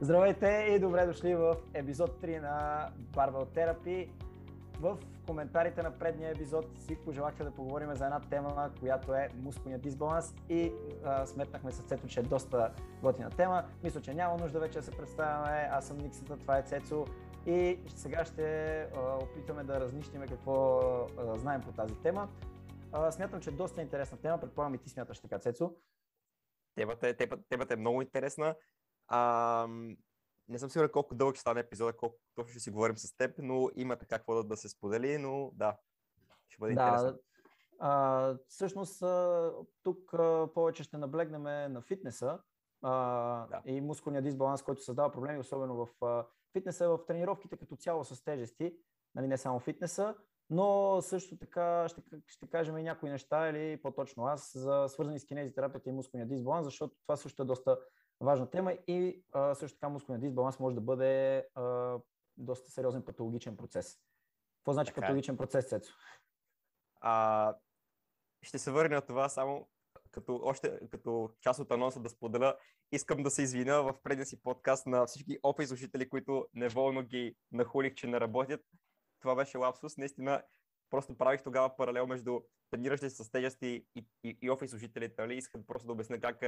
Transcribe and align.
Здравейте 0.00 0.66
и 0.70 0.78
добре 0.78 1.06
дошли 1.06 1.34
в 1.34 1.56
епизод 1.74 2.10
3 2.22 2.40
на 2.40 2.88
Barbell 3.14 3.46
Therapy. 3.46 4.10
В 4.80 4.98
коментарите 5.26 5.82
на 5.82 5.98
предния 5.98 6.30
епизод 6.30 6.66
си 6.78 6.96
пожелахте 7.04 7.44
да 7.44 7.50
поговорим 7.50 7.94
за 7.94 8.04
една 8.04 8.20
тема, 8.20 8.70
която 8.80 9.14
е 9.14 9.28
мускулният 9.36 9.82
дисбаланс 9.82 10.34
и 10.48 10.72
а, 11.04 11.26
сметнахме 11.26 11.72
с 11.72 11.82
Цецо, 11.82 12.06
че 12.06 12.20
е 12.20 12.22
доста 12.22 12.72
готина 13.02 13.30
тема. 13.30 13.64
Мисля, 13.82 14.00
че 14.00 14.14
няма 14.14 14.36
нужда 14.38 14.60
вече 14.60 14.78
да 14.78 14.84
се 14.84 14.90
представяме. 14.90 15.68
Аз 15.72 15.86
съм 15.86 15.98
Никсата, 15.98 16.36
това 16.36 16.58
е 16.58 16.62
Цецо 16.62 17.06
и 17.46 17.78
сега 17.88 18.24
ще 18.24 18.80
а, 18.80 19.18
опитаме 19.22 19.64
да 19.64 19.80
разнищиме 19.80 20.26
какво 20.26 20.80
а, 21.18 21.38
знаем 21.38 21.60
по 21.60 21.72
тази 21.72 21.94
тема. 21.94 22.28
А, 22.92 23.12
смятам, 23.12 23.40
че 23.40 23.50
е 23.50 23.52
доста 23.52 23.82
интересна 23.82 24.18
тема, 24.18 24.38
предполагам 24.38 24.74
и 24.74 24.78
ти 24.78 24.88
смяташ 24.88 25.20
така, 25.20 25.38
Цецо. 25.38 25.72
Темата 26.74 27.08
е, 27.08 27.14
темата, 27.48 27.74
е 27.74 27.76
много 27.76 28.02
интересна. 28.02 28.54
А, 29.08 29.66
не 30.48 30.58
съм 30.58 30.70
сигурен 30.70 30.90
колко 30.92 31.14
дълъг 31.14 31.34
ще 31.34 31.40
стане 31.40 31.60
епизода, 31.60 31.92
колко 31.92 32.16
точно 32.34 32.50
ще 32.50 32.60
си 32.60 32.70
говорим 32.70 32.96
с 32.96 33.16
теб, 33.16 33.34
но 33.38 33.70
има 33.76 33.96
така 33.96 34.18
какво 34.18 34.34
да, 34.34 34.44
да 34.44 34.56
се 34.56 34.68
сподели, 34.68 35.18
но 35.18 35.50
да, 35.54 35.76
ще 36.48 36.60
бъде 36.60 36.74
да, 36.74 36.82
интересно. 36.82 37.18
А, 37.78 38.34
всъщност 38.48 39.02
тук 39.82 40.14
повече 40.54 40.82
ще 40.82 40.98
наблегнем 40.98 41.42
на 41.72 41.80
фитнеса 41.80 42.38
а, 42.82 42.92
да. 43.46 43.62
и 43.66 43.80
мускулния 43.80 44.22
дисбаланс, 44.22 44.62
който 44.62 44.82
създава 44.82 45.12
проблеми, 45.12 45.38
особено 45.38 45.86
в 45.86 46.24
фитнеса, 46.52 46.88
в 46.88 47.06
тренировките 47.06 47.56
като 47.56 47.76
цяло 47.76 48.04
с 48.04 48.24
тежести, 48.24 48.76
нали, 49.14 49.26
не 49.26 49.36
само 49.36 49.60
фитнеса, 49.60 50.14
но 50.50 50.98
също 51.02 51.38
така 51.38 51.88
ще, 51.88 52.02
ще 52.26 52.46
кажем 52.46 52.78
и 52.78 52.82
някои 52.82 53.10
неща, 53.10 53.48
или 53.48 53.82
по-точно 53.82 54.26
аз, 54.26 54.52
за 54.56 54.86
свързани 54.88 55.20
с 55.20 55.26
кинезитерапията 55.26 55.90
и 55.90 55.92
мускулния 55.92 56.28
дисбаланс, 56.28 56.64
защото 56.64 56.96
това 57.02 57.16
също 57.16 57.42
е 57.42 57.46
доста 57.46 57.78
важна 58.20 58.50
тема 58.50 58.72
и 58.72 59.24
а, 59.32 59.54
също 59.54 59.78
така 59.78 59.88
мускулният 59.88 60.22
дисбаланс 60.22 60.58
може 60.58 60.74
да 60.74 60.80
бъде 60.80 61.46
а, 61.54 61.98
доста 62.36 62.70
сериозен 62.70 63.02
патологичен 63.02 63.56
процес. 63.56 63.98
Какво 64.58 64.72
значи 64.72 64.88
така. 64.88 65.00
Е. 65.00 65.02
патологичен 65.02 65.36
процес, 65.36 65.68
Цецо? 65.68 65.92
А, 67.00 67.54
ще 68.42 68.58
се 68.58 68.70
върна 68.70 68.94
на 68.94 69.00
това 69.00 69.28
само 69.28 69.68
като, 70.10 70.40
още 70.42 70.80
като 70.90 71.30
част 71.40 71.60
от 71.60 71.72
анонса 71.72 72.00
да 72.00 72.08
споделя. 72.08 72.56
Искам 72.92 73.22
да 73.22 73.30
се 73.30 73.42
извиня 73.42 73.82
в 73.82 73.94
предния 74.02 74.26
си 74.26 74.42
подкаст 74.42 74.86
на 74.86 75.06
всички 75.06 75.38
офис 75.42 75.68
служители, 75.68 76.08
които 76.08 76.46
неволно 76.54 77.02
ги 77.02 77.36
нахулих, 77.52 77.94
че 77.94 78.06
не 78.06 78.20
работят. 78.20 78.60
Това 79.20 79.34
беше 79.34 79.58
лапсус. 79.58 79.96
Наистина, 79.96 80.42
просто 80.90 81.18
правих 81.18 81.42
тогава 81.42 81.76
паралел 81.76 82.06
между 82.06 82.40
трениращите 82.70 83.10
с 83.10 83.30
тежести 83.30 83.86
и, 83.94 84.06
и, 84.24 84.38
и 84.42 84.50
офис 84.50 84.70
служителите. 84.70 85.22
Нали? 85.22 85.36
Искам 85.36 85.66
просто 85.66 85.86
да 85.86 85.92
обясня 85.92 86.20
как 86.20 86.42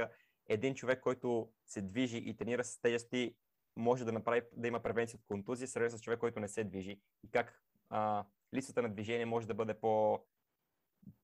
един 0.47 0.75
човек, 0.75 1.01
който 1.01 1.51
се 1.65 1.81
движи 1.81 2.17
и 2.17 2.37
тренира 2.37 2.63
с 2.63 2.81
тежести, 2.81 3.35
може 3.75 4.05
да, 4.05 4.11
направи, 4.11 4.41
да 4.53 4.67
има 4.67 4.79
превенция 4.79 5.17
от 5.17 5.25
контузия, 5.27 5.67
сравнено 5.67 5.97
с 5.97 6.01
човек, 6.01 6.19
който 6.19 6.39
не 6.39 6.47
се 6.47 6.63
движи 6.63 7.01
и 7.23 7.31
как 7.31 7.63
а, 7.89 8.25
липсата 8.53 8.81
на 8.81 8.89
движение 8.89 9.25
може 9.25 9.47
да 9.47 9.53
бъде 9.53 9.73
по, 9.73 10.25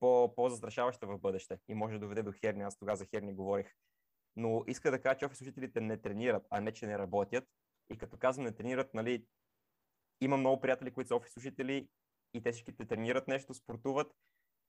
по, 0.00 0.34
по-застрашаваща 0.34 1.06
в 1.06 1.18
бъдеще 1.18 1.58
и 1.68 1.74
може 1.74 1.94
да 1.94 2.00
доведе 2.00 2.22
до 2.22 2.32
херния. 2.32 2.66
Аз 2.66 2.78
тогава 2.78 2.96
за 2.96 3.06
херни 3.06 3.34
говорих. 3.34 3.74
Но 4.36 4.64
иска 4.66 4.90
да 4.90 5.02
кажа, 5.02 5.18
че 5.18 5.26
офис 5.26 5.38
служителите 5.38 5.80
не 5.80 5.96
тренират, 5.96 6.46
а 6.50 6.60
не, 6.60 6.72
че 6.72 6.86
не 6.86 6.98
работят. 6.98 7.44
И 7.90 7.98
като 7.98 8.16
казвам 8.16 8.44
не 8.44 8.52
тренират, 8.52 8.94
нали, 8.94 9.26
има 10.20 10.36
много 10.36 10.60
приятели, 10.60 10.90
които 10.90 11.08
са 11.08 11.16
офис 11.16 11.32
служители 11.32 11.88
и 12.36 12.42
те 12.42 12.52
всичките 12.52 12.86
тренират 12.86 13.28
нещо, 13.28 13.54
спортуват, 13.54 14.12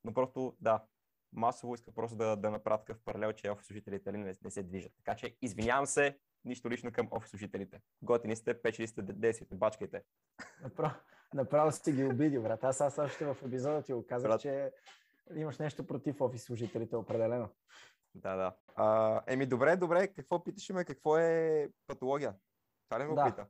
но 0.04 0.14
просто 0.14 0.56
да, 0.60 0.84
масово 1.32 1.74
иска 1.74 1.92
просто 1.92 2.16
да, 2.16 2.36
да 2.36 2.50
направят 2.50 2.80
такъв 2.86 3.02
паралел, 3.04 3.32
че 3.32 3.50
офис 3.50 3.66
служителите 3.66 4.12
не, 4.12 4.34
не 4.44 4.50
се 4.50 4.62
движат. 4.62 4.92
Така 4.96 5.16
че 5.16 5.36
извинявам 5.42 5.86
се, 5.86 6.18
нищо 6.44 6.70
лично 6.70 6.92
към 6.92 7.08
офис 7.10 7.30
служителите. 7.30 7.80
Готини 8.02 8.36
сте, 8.36 8.62
печели 8.62 8.86
сте, 8.86 9.02
действайте, 9.02 9.54
бачкайте. 9.54 10.02
Направо, 10.62 10.94
направо 11.34 11.72
си 11.72 11.92
ги 11.92 12.04
обиди, 12.04 12.38
брат. 12.38 12.64
Аз, 12.64 12.80
аз 12.80 12.98
още 12.98 13.24
в 13.24 13.36
епизода 13.46 13.82
ти 13.82 13.92
го 13.92 14.06
казах, 14.06 14.30
брат... 14.30 14.40
че 14.40 14.72
имаш 15.34 15.58
нещо 15.58 15.86
против 15.86 16.20
офис 16.20 16.44
служителите, 16.44 16.96
определено. 16.96 17.48
Да, 18.14 18.36
да. 18.36 18.56
А, 18.74 19.20
еми, 19.26 19.46
добре, 19.46 19.76
добре. 19.76 20.08
Какво 20.08 20.44
питаш 20.44 20.68
ме? 20.68 20.84
Какво 20.84 21.18
е 21.18 21.68
патология? 21.86 22.34
Това 22.88 23.00
ли 23.00 23.08
ме 23.08 23.14
да. 23.14 23.24
пита? 23.24 23.46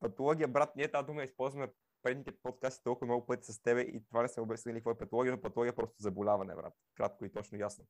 Патология, 0.00 0.48
брат, 0.48 0.76
ние 0.76 0.90
тази 0.90 1.06
дума 1.06 1.22
използваме 1.22 1.68
предните 2.04 2.32
подкасти 2.42 2.84
толкова 2.84 3.06
много 3.06 3.26
пъти 3.26 3.52
с 3.52 3.62
тебе 3.62 3.80
и 3.80 4.04
това 4.08 4.22
не 4.22 4.28
сме 4.28 4.42
обяснили 4.42 4.76
какво 4.76 4.90
е 4.90 4.98
патология, 4.98 5.32
но 5.32 5.40
патология 5.40 5.70
е 5.70 5.74
просто 5.74 5.94
заболяване, 5.98 6.54
брат. 6.54 6.74
Кратко 6.94 7.24
и 7.24 7.32
точно 7.32 7.58
ясно. 7.58 7.84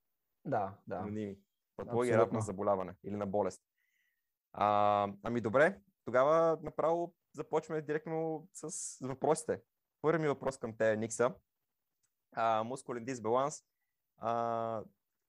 Да, 0.44 0.74
да. 0.86 0.96
Аноними. 0.96 1.38
Патология 1.76 2.14
е 2.14 2.18
равна 2.18 2.40
заболяване 2.40 2.94
или 3.04 3.16
на 3.16 3.26
болест. 3.26 3.62
А, 4.52 5.08
ами 5.22 5.40
добре, 5.40 5.80
тогава 6.04 6.58
направо 6.62 7.14
започваме 7.32 7.82
директно 7.82 8.48
с 8.52 8.98
въпросите. 9.06 9.60
Първи 10.02 10.22
ми 10.22 10.28
въпрос 10.28 10.58
към 10.58 10.76
те, 10.76 10.96
Никса. 10.96 11.34
А, 12.32 12.64
мускулен 12.64 13.04
дисбаланс. 13.04 13.64
А, 14.18 14.82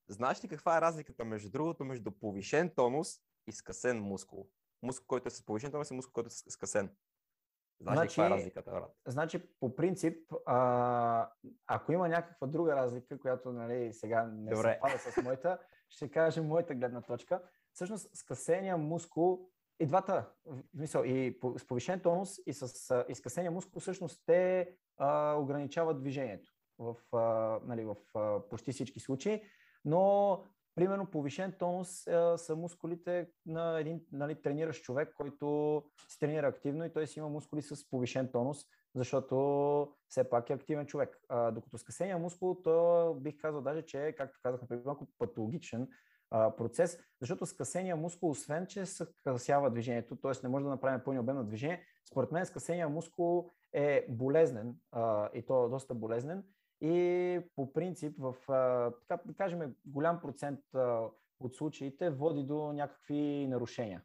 знаеш 0.08 0.44
ли 0.44 0.48
каква 0.48 0.78
е 0.78 0.82
разликата 0.82 1.26
между 1.26 1.50
другото 1.50 1.86
между 1.86 2.12
повишен 2.12 2.70
тонус 2.76 3.22
и 3.48 3.52
скъсен 3.52 4.02
мускул? 4.02 4.48
Мускул, 4.82 5.08
който 5.08 5.28
е 5.28 5.32
с 5.32 5.46
повишен 5.46 5.72
тонус 5.72 5.92
и 5.92 5.94
мускул, 5.94 6.14
който 6.14 6.28
е 6.28 6.52
скъсен. 6.52 6.96
Знаеш 7.82 7.98
значи, 7.98 8.16
каква 8.16 8.26
е 8.26 8.30
разликата, 8.30 8.72
брат? 8.72 8.96
Значи, 9.08 9.44
по 9.60 9.76
принцип, 9.76 10.34
а, 10.46 11.30
ако 11.68 11.92
има 11.92 12.10
някаква 12.10 12.48
друга 12.48 12.76
разлика, 12.76 13.20
която 13.20 13.52
нали, 13.52 13.94
сега 13.94 14.24
не 14.24 14.56
се 14.56 14.80
пада 14.82 15.00
с 15.00 15.24
моята, 15.24 15.60
ще 15.90 16.12
кажа 16.12 16.44
моята 16.44 16.76
гледна 16.76 17.02
точка. 17.02 17.42
Всъщност, 17.74 18.16
скъсения 18.18 18.78
мускул, 18.78 19.50
и 19.80 19.86
двата, 19.86 20.30
мисъл, 20.74 21.04
и 21.04 21.40
с 21.58 21.68
повишен 21.68 22.00
тонус, 22.00 22.40
и 22.46 22.54
с 22.54 23.06
изкъсения 23.10 23.52
мускул, 23.52 23.80
всъщност 23.80 24.24
те 24.26 24.70
а, 24.98 25.34
ограничават 25.34 26.00
движението 26.00 26.52
в, 26.80 26.96
а, 27.14 27.60
нали, 27.66 27.86
в 27.86 27.96
а, 28.16 28.50
почти 28.50 28.72
всички 28.72 29.00
случаи, 29.00 29.44
но 29.86 30.44
Примерно 30.76 31.12
повишен 31.12 31.52
тонус 31.60 32.08
е, 32.08 32.38
са 32.38 32.56
мускулите 32.56 33.30
на 33.46 33.80
един 33.80 34.02
нали, 34.12 34.42
трениращ 34.42 34.84
човек, 34.84 35.14
който 35.18 35.84
се 36.10 36.20
тренира 36.20 36.48
активно 36.48 36.86
и 36.86 36.94
той 36.94 37.08
си 37.08 37.20
има 37.20 37.30
мускули 37.30 37.62
с 37.62 37.90
повишен 37.90 38.32
тонус, 38.32 38.66
защото 38.96 39.36
все 40.10 40.30
пак 40.30 40.50
е 40.50 40.54
активен 40.54 40.86
човек. 40.86 41.18
А, 41.30 41.52
докато 41.52 41.78
скъсения 41.78 42.18
мускул, 42.18 42.62
то 42.64 43.18
бих 43.22 43.38
казал 43.38 43.62
даже, 43.62 43.82
че 43.82 44.08
е, 44.08 44.16
както 44.16 44.40
казахме 44.44 44.68
преди 44.68 44.82
малко, 44.86 45.08
патологичен 45.18 45.88
а, 46.32 46.56
процес, 46.56 47.00
защото 47.22 47.46
скъсения 47.46 47.96
мускул, 47.96 48.30
освен 48.30 48.68
че 48.68 48.86
скъсява 48.86 49.72
движението, 49.72 50.16
т.е. 50.16 50.32
не 50.44 50.50
може 50.50 50.64
да 50.64 50.70
направим 50.70 51.02
пълни 51.06 51.20
обем 51.20 51.36
на 51.36 51.44
движение, 51.44 51.84
според 52.12 52.32
мен 52.32 52.46
скъсения 52.46 52.90
мускул 52.90 53.50
е 53.74 54.06
болезнен 54.10 54.76
а, 54.92 55.30
и 55.34 55.46
то 55.46 55.70
доста 55.70 55.96
болезнен 55.96 56.44
и 56.82 57.40
по 57.56 57.74
принцип 57.74 58.16
в, 58.20 58.36
така 59.08 59.22
да 59.26 59.34
кажем, 59.34 59.76
голям 59.86 60.22
процент 60.22 60.60
от 61.40 61.56
случаите 61.56 62.10
води 62.10 62.44
до 62.44 62.74
някакви 62.74 63.48
нарушения. 63.50 64.02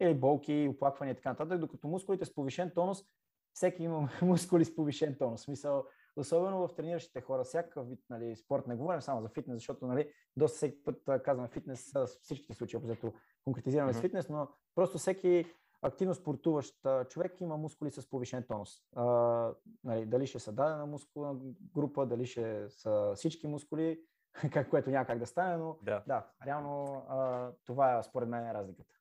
Или 0.00 0.14
болки, 0.14 0.68
оплаквания 0.70 1.12
и 1.12 1.16
така 1.16 1.28
нататък, 1.28 1.58
докато 1.58 1.88
мускулите 1.88 2.24
с 2.24 2.34
повишен 2.34 2.70
тонус, 2.74 3.04
всеки 3.52 3.82
има 3.82 4.08
мускули 4.22 4.64
с 4.64 4.74
повишен 4.74 5.16
тонус. 5.18 5.42
Смисъл, 5.42 5.84
особено 6.16 6.68
в 6.68 6.74
трениращите 6.74 7.20
хора, 7.20 7.44
всякакъв 7.44 7.88
вид 7.88 8.00
нали, 8.10 8.36
спорт, 8.36 8.66
не 8.66 8.76
говорим 8.76 9.00
само 9.00 9.22
за 9.22 9.28
фитнес, 9.28 9.56
защото 9.56 9.86
нали, 9.86 10.12
доста 10.36 10.56
всеки 10.56 10.84
път 10.84 11.22
казваме 11.24 11.48
фитнес 11.48 11.90
с 11.90 12.06
всичките 12.06 12.54
случаи, 12.54 12.80
защото 12.82 13.12
конкретизираме 13.44 13.92
mm-hmm. 13.92 13.98
с 13.98 14.00
фитнес, 14.00 14.28
но 14.28 14.48
просто 14.74 14.98
всеки 14.98 15.44
активно 15.82 16.14
спортуващ 16.14 16.76
човек 17.08 17.40
има 17.40 17.56
мускули 17.56 17.90
с 17.90 18.10
повишен 18.10 18.44
тонус. 18.48 18.82
А, 18.96 19.04
нали, 19.84 20.06
дали 20.06 20.26
ще 20.26 20.38
са 20.38 20.52
дадена 20.52 20.86
мускулна 20.86 21.40
група, 21.74 22.06
дали 22.06 22.26
ще 22.26 22.68
са 22.68 23.12
всички 23.16 23.46
мускули, 23.46 24.00
как, 24.52 24.70
което 24.70 24.90
няма 24.90 25.06
как 25.06 25.18
да 25.18 25.26
стане, 25.26 25.56
но 25.56 25.78
да, 25.82 26.02
да 26.06 26.26
реално 26.46 27.04
а, 27.08 27.50
това 27.64 27.98
е 27.98 28.02
според 28.02 28.28
мен 28.28 28.50
разликата. 28.50 28.94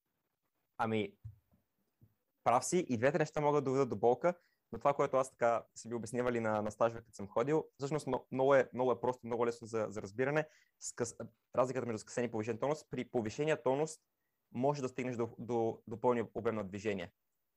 Ами, 0.77 1.17
прав 2.43 2.65
си, 2.65 2.85
и 2.89 2.97
двете 2.97 3.17
неща 3.17 3.41
могат 3.41 3.63
да 3.63 3.69
доведат 3.69 3.89
до 3.89 3.95
болка, 3.95 4.33
но 4.71 4.79
това, 4.79 4.93
което 4.93 5.17
аз 5.17 5.31
така 5.31 5.63
си 5.75 5.89
би 5.89 5.95
обяснявали 5.95 6.39
на, 6.39 6.61
на 6.61 6.71
стажове, 6.71 7.01
като 7.01 7.15
съм 7.15 7.27
ходил, 7.27 7.65
всъщност 7.77 8.07
много 8.31 8.55
е, 8.55 8.69
много 8.73 8.91
е 8.91 8.99
просто, 8.99 9.27
много 9.27 9.45
лесно 9.45 9.67
за, 9.67 9.85
за 9.89 10.01
разбиране. 10.01 10.47
Скъс, 10.79 11.15
разликата 11.55 11.85
между 11.85 11.99
скъсен 11.99 12.23
и 12.23 12.31
повишен 12.31 12.57
тонус. 12.57 12.85
При 12.89 13.05
повишения 13.05 13.63
тонус 13.63 13.99
може 14.53 14.81
да 14.81 14.87
стигнеш 14.87 15.15
до, 15.15 15.29
до, 15.37 15.79
до 15.87 16.01
пълния 16.01 16.27
обем 16.35 16.55
на 16.55 16.63
движение. 16.63 17.11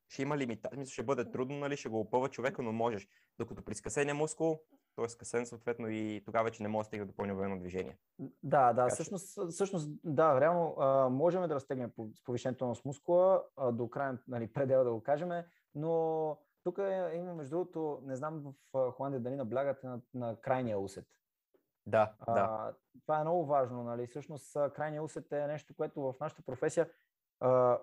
Ще 0.09 0.23
има 0.23 0.39
лимита. 0.39 0.69
Мисля, 0.77 0.93
ще 0.93 1.03
бъде 1.03 1.31
трудно, 1.31 1.56
нали, 1.56 1.77
ще 1.77 1.89
го 1.89 2.00
опъва 2.00 2.29
човека, 2.29 2.62
но 2.62 2.73
можеш. 2.73 3.09
Докато 3.39 3.62
при 3.62 3.75
скъсения 3.75 4.15
мускул, 4.15 4.61
т.е. 4.97 5.09
скъсен 5.09 5.47
съответно 5.47 5.89
и 5.89 6.23
тогава 6.25 6.44
вече 6.44 6.62
не 6.62 6.69
може 6.69 6.85
да 6.85 6.89
стигне 6.89 7.06
до 7.06 7.12
пълния 7.12 7.35
обем 7.35 7.50
на 7.50 7.59
движение. 7.59 7.99
Да, 8.43 8.73
да, 8.73 8.83
така, 8.83 8.94
всъщност, 8.94 9.50
всъщност, 9.50 9.91
да, 10.05 10.41
реално 10.41 10.77
а, 10.79 11.09
можем 11.09 11.49
да 11.49 11.55
разтегнем 11.55 11.93
с 12.15 12.25
повишението 12.25 12.67
на 12.67 12.75
мускула 12.85 13.45
а, 13.56 13.73
до 13.73 13.91
крайен 13.91 14.19
нали, 14.29 14.53
предела 14.53 14.85
да 14.85 14.93
го 14.93 15.03
кажем, 15.03 15.31
но 15.75 16.37
тук 16.65 16.79
е, 16.79 17.12
има, 17.15 17.35
между 17.35 17.50
другото, 17.50 18.00
не 18.05 18.17
знам 18.17 18.55
в 18.73 18.93
Холандия 18.93 19.21
дали 19.21 19.37
наблягате 19.37 19.87
на, 19.87 20.00
на 20.15 20.37
крайния 20.37 20.79
усет. 20.79 21.06
Да, 21.87 22.12
а, 22.20 22.34
да. 22.34 22.75
Това 23.02 23.19
е 23.19 23.25
много 23.25 23.46
важно. 23.46 23.84
Нали? 23.84 24.06
Всъщност, 24.06 24.52
крайния 24.75 25.02
усет 25.02 25.32
е 25.32 25.46
нещо, 25.46 25.75
което 25.76 26.02
в 26.02 26.14
нашата 26.20 26.43
професия 26.43 26.88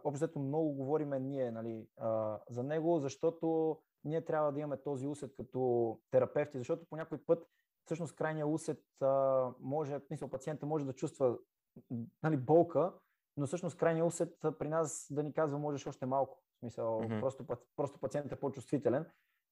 общо 0.03 0.39
много 0.39 0.73
говориме 0.73 1.19
ние 1.19 1.51
нали, 1.51 1.87
а, 1.97 2.39
за 2.49 2.63
него, 2.63 2.99
защото 2.99 3.77
ние 4.03 4.25
трябва 4.25 4.51
да 4.51 4.59
имаме 4.59 4.77
този 4.77 5.07
усет 5.07 5.35
като 5.35 5.99
терапевти, 6.11 6.57
защото 6.57 6.85
по 6.89 6.95
някой 6.95 7.17
път 7.17 7.47
всъщност 7.85 8.15
крайния 8.15 8.47
усет 8.47 8.83
а, 9.01 9.47
може, 9.59 9.99
мисъл, 10.09 10.29
пациента 10.29 10.65
може 10.65 10.85
да 10.85 10.93
чувства 10.93 11.37
нали, 12.23 12.37
болка, 12.37 12.93
но 13.37 13.45
всъщност 13.45 13.77
крайния 13.77 14.05
усет 14.05 14.37
при 14.59 14.69
нас 14.69 15.07
да 15.11 15.23
ни 15.23 15.33
казва 15.33 15.59
можеш 15.59 15.87
още 15.87 16.05
малко. 16.05 16.43
В 16.55 16.59
смисъл, 16.59 17.01
mm-hmm. 17.01 17.19
просто, 17.19 17.45
просто 17.75 17.99
пациентът 17.99 18.31
е 18.31 18.39
по-чувствителен 18.39 19.05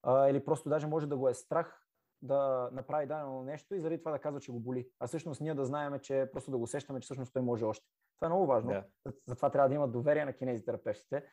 а, 0.03 0.29
или 0.29 0.45
просто 0.45 0.69
даже 0.69 0.87
може 0.87 1.07
да 1.07 1.17
го 1.17 1.29
е 1.29 1.33
страх 1.33 1.86
да 2.21 2.69
направи 2.71 3.07
дадено 3.07 3.43
нещо 3.43 3.75
и 3.75 3.79
заради 3.79 3.99
това 3.99 4.11
да 4.11 4.19
казва, 4.19 4.39
че 4.39 4.51
го 4.51 4.59
боли. 4.59 4.89
А 4.99 5.07
всъщност 5.07 5.41
ние 5.41 5.53
да 5.53 5.65
знаем, 5.65 5.99
че 5.99 6.29
просто 6.31 6.51
да 6.51 6.57
го 6.57 6.63
усещаме, 6.63 6.99
че 6.99 7.05
всъщност 7.05 7.33
той 7.33 7.41
може 7.41 7.65
още. 7.65 7.85
Това 8.15 8.25
е 8.25 8.29
много 8.29 8.45
важно. 8.45 8.71
Yeah. 8.71 8.85
Затова 9.25 9.49
трябва 9.49 9.69
да 9.69 9.75
има 9.75 9.87
доверие 9.87 10.25
на 10.25 10.33
кинезитерапевтите. 10.33 11.25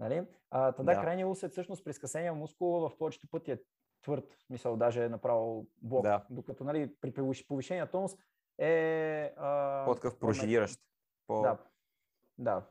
Нали? 0.00 0.26
А, 0.50 0.72
тогда 0.72 0.92
yeah. 0.92 1.00
крайният 1.00 1.30
усет 1.30 1.52
всъщност 1.52 1.84
при 1.84 1.92
скъсения 1.92 2.34
мускул 2.34 2.88
в 2.88 2.98
повечето 2.98 3.28
пъти 3.30 3.52
е 3.52 3.62
твърд, 4.02 4.36
мисъл 4.50 4.76
даже 4.76 5.04
е 5.04 5.08
направо 5.08 5.66
блок. 5.82 6.02
Да. 6.02 6.26
Докато 6.30 6.64
нали, 6.64 6.94
при 7.00 7.14
повишения 7.48 7.90
тонус 7.90 8.16
е... 8.58 9.34
А, 9.36 9.84
По-такъв 9.84 10.18
проживиращ. 10.18 10.80
По... 11.26 11.42
Да. 11.42 11.58
да. 12.38 12.66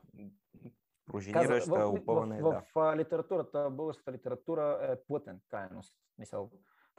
Прожинираща, 1.06 1.88
опъване. 1.88 2.42
В, 2.42 2.52
в, 2.52 2.62
в, 2.74 2.92
в 2.92 2.96
литературата, 2.96 3.70
българската 3.70 4.12
литература 4.12 4.78
е 4.82 5.04
плътен 5.04 5.40
крайност. 5.48 5.94
Мисъл, 6.18 6.50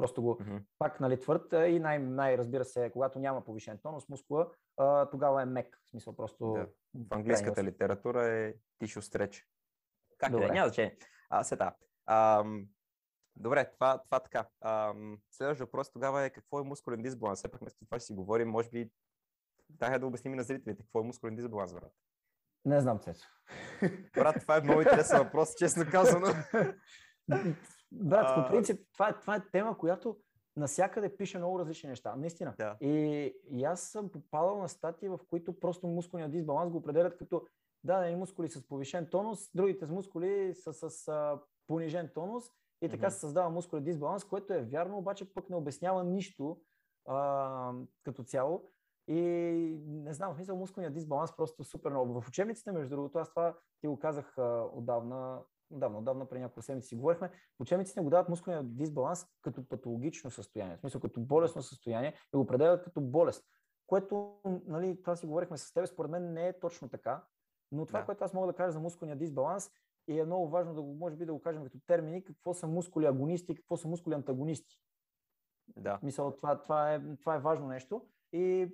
просто 0.02 0.22
го 0.22 0.38
mm-hmm. 0.38 0.64
пак 0.80 1.00
нали, 1.00 1.20
твърд 1.20 1.54
и 1.54 1.80
най, 1.80 2.00
най, 2.00 2.38
разбира 2.38 2.66
се, 2.66 2.90
когато 2.94 3.20
няма 3.20 3.44
повишен 3.44 3.80
тонус 3.84 4.10
мускула, 4.10 4.52
а, 4.78 5.10
тогава 5.10 5.42
е 5.42 5.46
мек. 5.46 5.80
В 5.86 5.90
смисъл 5.90 6.16
просто... 6.16 6.54
Да. 6.54 6.68
В 7.08 7.14
английската 7.14 7.64
литература 7.64 8.26
е 8.26 8.54
тишо 8.80 9.02
стреч. 9.02 9.48
Как 10.18 10.34
е? 10.34 10.36
Няма 10.36 10.68
значение. 10.68 10.98
А, 11.30 11.44
сета. 11.44 11.74
Ам, 12.06 12.68
Добре, 13.36 13.72
това, 13.74 14.02
това 14.04 14.20
така. 14.20 14.48
следващ 15.32 15.60
въпрос 15.60 15.92
тогава 15.92 16.24
е 16.24 16.30
какво 16.30 16.60
е 16.60 16.64
мускулен 16.64 17.02
дисбаланс. 17.02 17.40
Все 17.40 17.48
пак 17.48 17.62
вместо 17.62 17.86
това 17.86 18.00
ще 18.00 18.06
си 18.06 18.14
говорим, 18.14 18.50
може 18.50 18.70
би 18.70 18.90
трябва 19.80 20.00
да 20.00 20.06
обясним 20.06 20.36
на 20.36 20.44
зрителите 20.44 20.84
какво 20.84 21.00
е 21.00 21.04
мускулен 21.04 21.36
дисбаланс, 21.36 21.74
брат. 21.74 21.94
Не 22.66 22.82
знам, 22.82 23.00
Цецо. 23.00 23.28
Брат, 24.14 24.36
това 24.42 24.58
е 24.58 24.62
много 24.62 24.82
интересен 24.82 25.18
въпрос, 25.18 25.56
честно 25.56 25.86
казано. 25.92 26.28
Брат, 27.92 28.36
по 28.36 28.52
принцип, 28.52 28.80
това 28.94 29.10
е, 29.10 29.20
това 29.20 29.36
е 29.36 29.50
тема, 29.52 29.78
която 29.78 30.18
насякъде 30.58 31.18
пише 31.18 31.38
много 31.38 31.60
различни 31.60 31.90
неща. 31.90 32.16
Наистина. 32.16 32.54
Да. 32.58 32.78
И, 32.82 33.34
и 33.50 33.64
аз 33.64 33.82
съм 33.82 34.10
попадал 34.10 34.58
на 34.58 34.70
статии, 34.70 35.10
в 35.10 35.20
които 35.30 35.60
просто 35.60 35.88
мускулният 35.88 36.32
дисбаланс 36.32 36.72
го 36.72 36.78
определят 36.78 37.18
като 37.18 37.48
дадени 37.84 38.16
мускули 38.16 38.50
с 38.50 38.68
повишен 38.68 39.08
тонус, 39.12 39.50
другите 39.56 39.86
с 39.86 39.90
мускули 39.90 40.54
са 40.56 40.74
с 40.74 41.08
а, 41.08 41.40
понижен 41.68 42.10
тонус 42.14 42.44
и 42.82 42.90
така 42.90 43.08
mm-hmm. 43.08 43.10
се 43.10 43.20
създава 43.20 43.50
мускулен 43.50 43.84
дисбаланс, 43.84 44.24
което 44.24 44.54
е 44.54 44.62
вярно, 44.62 44.98
обаче 44.98 45.34
пък 45.34 45.50
не 45.50 45.56
обяснява 45.56 46.04
нищо 46.04 46.62
а, 47.08 47.74
като 48.04 48.24
цяло. 48.24 48.72
И 49.08 49.22
не 49.88 50.14
знам, 50.14 50.34
в 50.34 50.36
смисъл 50.36 50.58
мускулният 50.58 50.94
дисбаланс 50.94 51.36
просто 51.36 51.64
супер 51.64 51.90
много. 51.90 52.22
В 52.22 52.28
учебниците, 52.28 52.72
между 52.72 52.96
другото, 52.96 53.20
аз 53.20 53.30
това 53.30 53.58
ти 53.82 53.88
го 53.88 54.00
казах 54.00 54.38
а, 54.38 54.66
отдавна, 54.74 55.40
отдавна, 55.72 55.98
отдавна 55.98 56.26
преди 56.26 56.42
няколко 56.42 56.62
седмици 56.62 56.88
си 56.88 56.96
говорихме, 56.96 57.32
учебниците 57.60 58.02
го 58.02 58.10
дават 58.10 58.30
мускулния 58.30 58.64
дисбаланс 58.64 59.26
като 59.42 59.68
патологично 59.68 60.32
състояние, 60.32 60.78
в 60.78 60.80
смисъл 60.80 61.02
като 61.02 61.22
болестно 61.22 61.62
състояние 61.62 62.14
и 62.34 62.38
го 62.38 62.42
определят 62.42 62.84
като 62.84 63.02
болест. 63.02 63.46
Което, 63.88 64.36
нали, 64.68 65.02
това 65.02 65.16
си 65.16 65.26
говорихме 65.26 65.58
с 65.58 65.74
теб, 65.74 65.88
според 65.88 66.12
мен 66.12 66.34
не 66.34 66.48
е 66.48 66.60
точно 66.60 66.90
така, 66.90 67.24
но 67.72 67.86
това, 67.86 68.00
да. 68.00 68.06
което 68.06 68.24
аз 68.24 68.34
мога 68.34 68.48
да 68.48 68.54
кажа 68.54 68.72
за 68.72 68.80
мускулния 68.80 69.18
дисбаланс 69.18 69.70
и 70.08 70.20
е 70.20 70.26
много 70.26 70.50
важно 70.50 70.74
да 70.74 70.82
го, 70.82 70.94
може 70.94 71.16
би 71.16 71.26
да 71.26 71.34
го 71.34 71.42
кажем 71.42 71.64
като 71.64 71.80
термини, 71.88 72.24
какво 72.24 72.54
са 72.54 72.68
мускули 72.68 73.06
агонисти 73.06 73.52
и 73.52 73.56
какво 73.56 73.78
са 73.78 73.88
мускули 73.88 74.16
антагонисти. 74.16 74.76
Да. 75.78 76.00
Мисъл, 76.04 76.36
това, 76.36 76.62
това, 76.62 76.94
е, 76.94 77.02
това 77.16 77.36
е 77.36 77.40
важно 77.40 77.68
нещо. 77.68 78.06
И 78.34 78.68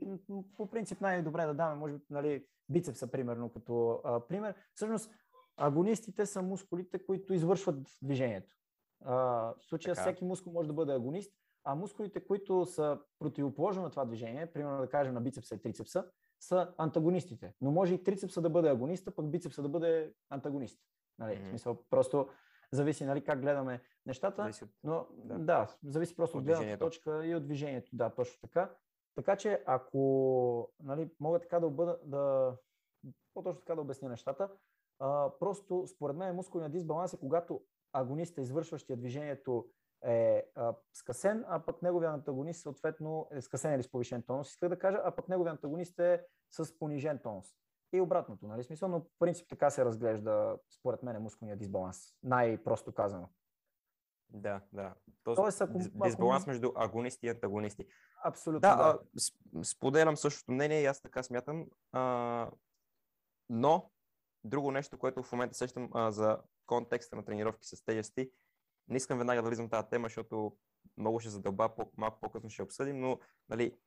по 0.57 0.69
принцип 0.69 1.01
най-добре 1.01 1.45
да 1.45 1.53
даме, 1.53 1.75
може 1.75 1.93
би, 1.93 1.99
нали, 2.09 2.45
бицепса, 2.69 3.11
примерно, 3.11 3.49
като 3.49 4.01
а, 4.03 4.27
пример. 4.27 4.55
Всъщност, 4.73 5.11
агонистите 5.57 6.25
са 6.25 6.41
мускулите, 6.41 7.05
които 7.05 7.33
извършват 7.33 7.75
движението. 8.01 8.55
А, 9.05 9.15
в 9.15 9.55
случая 9.61 9.95
така. 9.95 10.01
всеки 10.01 10.23
мускул 10.23 10.53
може 10.53 10.67
да 10.67 10.73
бъде 10.73 10.93
агонист, 10.93 11.33
а 11.63 11.75
мускулите, 11.75 12.25
които 12.25 12.65
са 12.65 12.99
противоположни 13.19 13.83
на 13.83 13.89
това 13.89 14.05
движение, 14.05 14.51
примерно 14.51 14.81
да 14.81 14.89
кажем 14.89 15.13
на 15.13 15.21
бицепса 15.21 15.55
и 15.55 15.61
трицепса, 15.61 16.05
са 16.39 16.73
антагонистите. 16.77 17.53
Но 17.61 17.71
може 17.71 17.93
и 17.93 18.03
трицепса 18.03 18.41
да 18.41 18.49
бъде 18.49 18.69
агонист, 18.69 19.07
а 19.07 19.11
пък 19.11 19.29
бицепса 19.29 19.61
да 19.61 19.69
бъде 19.69 20.13
антагонист. 20.29 20.79
Нали, 21.19 21.35
mm-hmm. 21.35 21.43
В 21.43 21.47
смисъл, 21.47 21.83
просто 21.89 22.29
зависи 22.71 23.05
нали, 23.05 23.23
как 23.23 23.41
гледаме 23.41 23.81
нещата, 24.05 24.41
зависи 24.41 24.63
от... 24.63 24.69
но 24.83 25.07
да, 25.11 25.37
да 25.37 25.67
зависи 25.83 26.15
просто 26.15 26.37
от, 26.37 26.41
от 26.41 26.45
гледната 26.45 26.85
точка 26.85 27.25
и 27.25 27.35
от 27.35 27.43
движението. 27.43 27.89
Да, 27.93 28.09
точно 28.09 28.39
така. 28.41 28.75
Така 29.15 29.35
че 29.35 29.63
ако 29.65 30.71
нали, 30.79 31.09
мога 31.19 31.39
така 31.39 31.59
да 31.59 31.69
бъда, 31.69 31.99
да, 32.03 32.55
по-точно 33.33 33.59
така 33.59 33.75
да 33.75 33.81
обясня 33.81 34.09
нещата, 34.09 34.49
а, 34.99 35.31
просто 35.39 35.87
според 35.87 36.15
мен 36.15 36.35
мускулният 36.35 36.71
дисбаланс 36.71 37.13
е 37.13 37.19
когато 37.19 37.61
агониста, 37.93 38.41
извършващия 38.41 38.97
движението 38.97 39.69
е 40.03 40.51
а, 40.55 40.75
скъсен, 40.93 41.45
а 41.47 41.59
пък 41.59 41.81
неговият 41.81 42.13
антагонист 42.13 42.61
съответно 42.61 43.27
е 43.31 43.41
скъсен 43.41 43.73
или 43.73 43.83
с 43.83 43.91
повишен 43.91 44.23
тонус, 44.23 44.49
исках 44.49 44.69
да 44.69 44.79
кажа, 44.79 45.01
а 45.03 45.11
пък 45.11 45.29
неговият 45.29 45.53
антагонист 45.53 45.99
е 45.99 46.25
с 46.51 46.79
понижен 46.79 47.19
тонус. 47.23 47.47
И 47.93 48.01
обратното, 48.01 48.47
нали? 48.47 48.63
Смисъл, 48.63 48.89
но 48.89 48.99
в 48.99 49.05
принцип 49.19 49.49
така 49.49 49.69
се 49.69 49.85
разглежда, 49.85 50.57
според 50.79 51.03
мен, 51.03 51.21
мускулния 51.21 51.57
дисбаланс. 51.57 51.97
Най-просто 52.23 52.91
казано. 52.91 53.29
Да, 54.29 54.61
да. 54.73 54.93
Тоест, 55.23 55.37
Тоест 55.37 55.61
ако, 55.61 55.77
дисбаланс 55.77 56.43
ако... 56.43 56.49
между 56.49 56.71
агонисти 56.75 57.25
и 57.25 57.29
антагонисти. 57.29 57.87
Абсолютно. 58.23 58.59
Да, 58.59 58.75
да. 58.75 58.99
А, 59.55 59.63
споделям 59.63 60.17
същото 60.17 60.51
мнение 60.51 60.81
и 60.81 60.85
аз 60.85 61.01
така 61.01 61.23
смятам. 61.23 61.65
А, 61.91 62.49
но, 63.49 63.91
друго 64.47 64.71
нещо, 64.71 64.97
което 64.97 65.23
в 65.23 65.31
момента 65.31 65.55
сещам 65.55 65.89
а, 65.93 66.11
за 66.11 66.37
контекста 66.65 67.15
на 67.15 67.25
тренировки 67.25 67.67
с 67.67 67.85
тежести, 67.85 68.31
не 68.87 68.97
искам 68.97 69.17
веднага 69.17 69.41
да 69.41 69.49
влизам 69.49 69.67
в 69.67 69.69
тази 69.69 69.87
тема, 69.89 70.05
защото 70.05 70.57
много 70.97 71.19
ще 71.19 71.29
задълба, 71.29 71.75
по- 71.75 71.91
малко 71.97 72.19
по-късно 72.19 72.49
ще 72.49 72.63
обсъдим, 72.63 72.99
но 72.99 73.19
нали, 73.49 73.77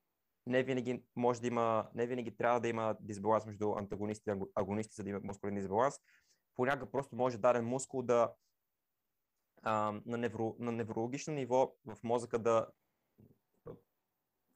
не 0.46 0.62
винаги 0.62 1.04
може 1.16 1.40
да 1.40 1.46
има, 1.46 1.88
не 1.94 2.06
винаги 2.06 2.36
трябва 2.36 2.60
да 2.60 2.68
има 2.68 2.96
дисбаланс 3.00 3.46
между 3.46 3.72
антагонисти 3.72 4.30
и 4.30 4.34
агонисти, 4.54 4.94
за 4.94 5.02
да 5.04 5.10
има 5.10 5.20
мускулен 5.22 5.54
дисбаланс. 5.54 5.94
Понякога 6.54 6.90
просто 6.90 7.16
може 7.16 7.38
даден 7.38 7.64
мускул 7.64 8.02
да 8.02 8.32
а, 9.62 10.00
на, 10.06 10.18
невро, 10.18 10.56
на 10.58 10.72
неврологично 10.72 11.34
ниво 11.34 11.74
в 11.86 11.96
мозъка 12.02 12.38
да 12.38 12.66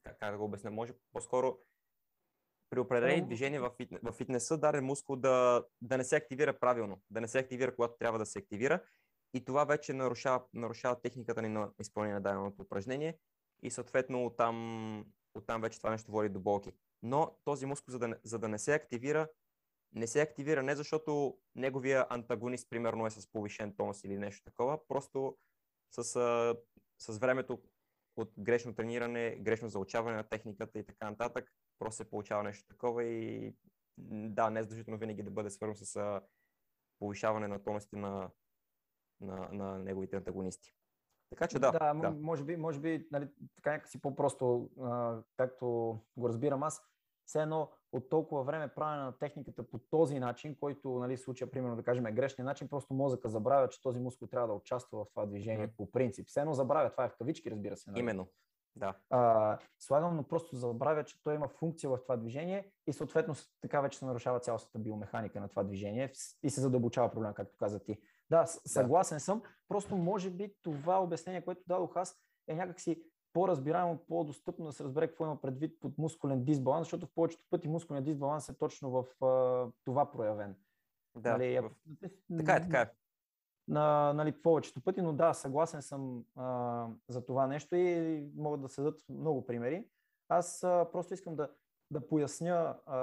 как 0.03 0.31
да 0.31 0.37
го 0.37 0.45
обясня, 0.45 0.71
може 0.71 0.93
по-скоро 1.13 1.57
при 2.75 2.79
определени 2.79 3.25
движения 3.25 3.61
в, 3.61 3.71
фитнес, 3.77 4.01
в 4.03 4.11
фитнеса 4.11 4.57
даден 4.57 4.85
мускул 4.85 5.15
да, 5.15 5.63
да 5.81 5.97
не 5.97 6.03
се 6.03 6.15
активира 6.15 6.59
правилно, 6.59 7.01
да 7.09 7.21
не 7.21 7.27
се 7.27 7.39
активира 7.39 7.75
когато 7.75 7.97
трябва 7.97 8.19
да 8.19 8.25
се 8.25 8.39
активира. 8.39 8.83
И 9.33 9.45
това 9.45 9.65
вече 9.65 9.93
нарушава, 9.93 10.43
нарушава 10.53 11.01
техниката 11.01 11.41
ни 11.41 11.47
на 11.47 11.71
изпълнение 11.81 12.13
на 12.13 12.21
даденото 12.21 12.61
упражнение. 12.61 13.17
И 13.63 13.71
съответно 13.71 14.25
оттам, 14.25 15.05
оттам 15.33 15.61
вече 15.61 15.77
това 15.77 15.89
нещо 15.89 16.11
води 16.11 16.29
до 16.29 16.39
болки. 16.39 16.71
Но 17.03 17.37
този 17.43 17.65
мускул, 17.65 17.91
за 17.91 17.99
да, 17.99 18.07
не, 18.07 18.15
за 18.23 18.39
да 18.39 18.47
не 18.47 18.59
се 18.59 18.73
активира, 18.73 19.27
не 19.93 20.07
се 20.07 20.21
активира 20.21 20.63
не 20.63 20.75
защото 20.75 21.37
неговия 21.55 22.05
антагонист, 22.09 22.69
примерно, 22.69 23.05
е 23.05 23.09
с 23.09 23.31
повишен 23.31 23.75
тонус 23.77 24.03
или 24.03 24.17
нещо 24.17 24.43
такова, 24.43 24.87
просто 24.87 25.37
с, 25.91 26.03
с 26.99 27.17
времето 27.17 27.61
от 28.17 28.31
грешно 28.39 28.75
трениране, 28.75 29.35
грешно 29.35 29.69
заучаване 29.69 30.17
на 30.17 30.23
техниката 30.23 30.79
и 30.79 30.85
така 30.85 31.09
нататък, 31.09 31.51
просто 31.79 31.97
се 31.97 32.09
получава 32.09 32.43
нещо 32.43 32.67
такова 32.67 33.03
и 33.03 33.53
да, 33.97 34.49
не 34.49 34.59
е 34.59 34.63
задължително 34.63 34.99
винаги 34.99 35.23
да 35.23 35.31
бъде 35.31 35.49
свързано 35.49 35.75
с 35.75 36.21
повишаване 36.99 37.47
на 37.47 37.63
тонусите 37.63 37.97
на, 37.97 38.29
на, 39.21 39.49
на 39.51 39.79
неговите 39.79 40.15
антагонисти. 40.15 40.73
Така 41.29 41.47
че 41.47 41.59
да. 41.59 41.71
Да, 41.71 41.93
да. 41.93 42.11
може 42.11 42.43
би, 42.43 42.55
може 42.57 42.79
би 42.79 43.07
нали, 43.11 43.27
така 43.55 43.71
някакси 43.71 44.01
по-просто, 44.01 44.69
а, 44.81 45.21
както 45.37 45.65
го 46.17 46.29
разбирам 46.29 46.63
аз, 46.63 46.81
все 47.25 47.41
едно 47.41 47.71
от 47.91 48.09
толкова 48.09 48.43
време 48.43 48.67
правене 48.67 49.03
на 49.03 49.17
техниката 49.17 49.69
по 49.69 49.77
този 49.77 50.19
начин, 50.19 50.55
който 50.55 50.99
нали, 50.99 51.17
случая, 51.17 51.51
примерно 51.51 51.75
да 51.75 51.83
кажем 51.83 52.05
е 52.05 52.11
грешния 52.11 52.45
начин, 52.45 52.67
просто 52.67 52.93
мозъка 52.93 53.29
забравя, 53.29 53.69
че 53.69 53.81
този 53.81 53.99
мускул 53.99 54.27
трябва 54.27 54.47
да 54.47 54.53
участва 54.53 55.05
в 55.05 55.09
това 55.09 55.25
движение 55.25 55.67
mm. 55.67 55.75
по 55.77 55.91
принцип. 55.91 56.27
Все 56.27 56.39
едно 56.39 56.53
забравя, 56.53 56.91
това 56.91 57.05
е 57.05 57.09
в 57.09 57.15
кавички, 57.17 57.51
разбира 57.51 57.77
се. 57.77 57.89
Нали? 57.89 57.99
Именно. 57.99 58.27
Да. 58.75 58.95
А, 59.09 59.57
слагам, 59.79 60.15
но 60.15 60.23
просто 60.23 60.55
забравя, 60.55 61.03
че 61.03 61.23
той 61.23 61.35
има 61.35 61.47
функция 61.47 61.89
в 61.89 61.99
това 62.03 62.17
движение 62.17 62.71
и 62.87 62.93
съответно 62.93 63.35
така 63.61 63.81
вече 63.81 63.99
се 63.99 64.05
нарушава 64.05 64.39
цялостната 64.39 64.79
биомеханика 64.79 65.39
на 65.39 65.49
това 65.49 65.63
движение 65.63 66.11
и 66.43 66.49
се 66.49 66.61
задълбочава 66.61 67.11
проблем, 67.11 67.33
както 67.33 67.57
каза 67.57 67.83
ти. 67.83 67.97
Да, 68.29 68.45
съгласен 68.45 69.15
да. 69.15 69.19
съм. 69.19 69.41
Просто 69.67 69.97
може 69.97 70.29
би 70.29 70.53
това 70.61 71.03
обяснение, 71.03 71.45
което 71.45 71.61
дадох 71.67 71.95
аз, 71.95 72.21
е 72.47 72.55
някакси 72.55 73.03
по-разбираемо, 73.33 73.99
по-достъпно 74.07 74.65
да 74.65 74.71
се 74.71 74.83
разбере 74.83 75.07
какво 75.07 75.25
има 75.25 75.41
предвид 75.41 75.79
под 75.79 75.97
мускулен 75.97 76.43
дисбаланс, 76.43 76.85
защото 76.85 77.05
в 77.05 77.13
повечето 77.15 77.43
пъти 77.49 77.67
мускулният 77.67 78.05
дисбаланс 78.05 78.49
е 78.49 78.57
точно 78.57 78.91
в 78.91 79.25
а, 79.25 79.67
това 79.85 80.11
проявен. 80.11 80.55
Да, 81.15 81.31
нали, 81.31 81.59
в... 81.59 81.71
така 82.37 82.53
е, 82.53 82.61
така 82.61 82.81
е. 82.81 82.91
На, 83.67 84.13
нали, 84.13 84.31
повечето 84.31 84.81
пъти, 84.81 85.01
но 85.01 85.13
да, 85.13 85.33
съгласен 85.33 85.81
съм 85.81 86.23
а, 86.35 86.87
за 87.09 87.25
това 87.25 87.47
нещо 87.47 87.75
и 87.75 88.23
могат 88.35 88.61
да 88.61 88.69
се 88.69 88.81
дадат 88.81 89.01
много 89.09 89.45
примери. 89.45 89.87
Аз 90.29 90.63
а, 90.63 90.87
просто 90.91 91.13
искам 91.13 91.35
да, 91.35 91.49
да 91.91 92.07
поясня 92.07 92.77
а, 92.85 92.97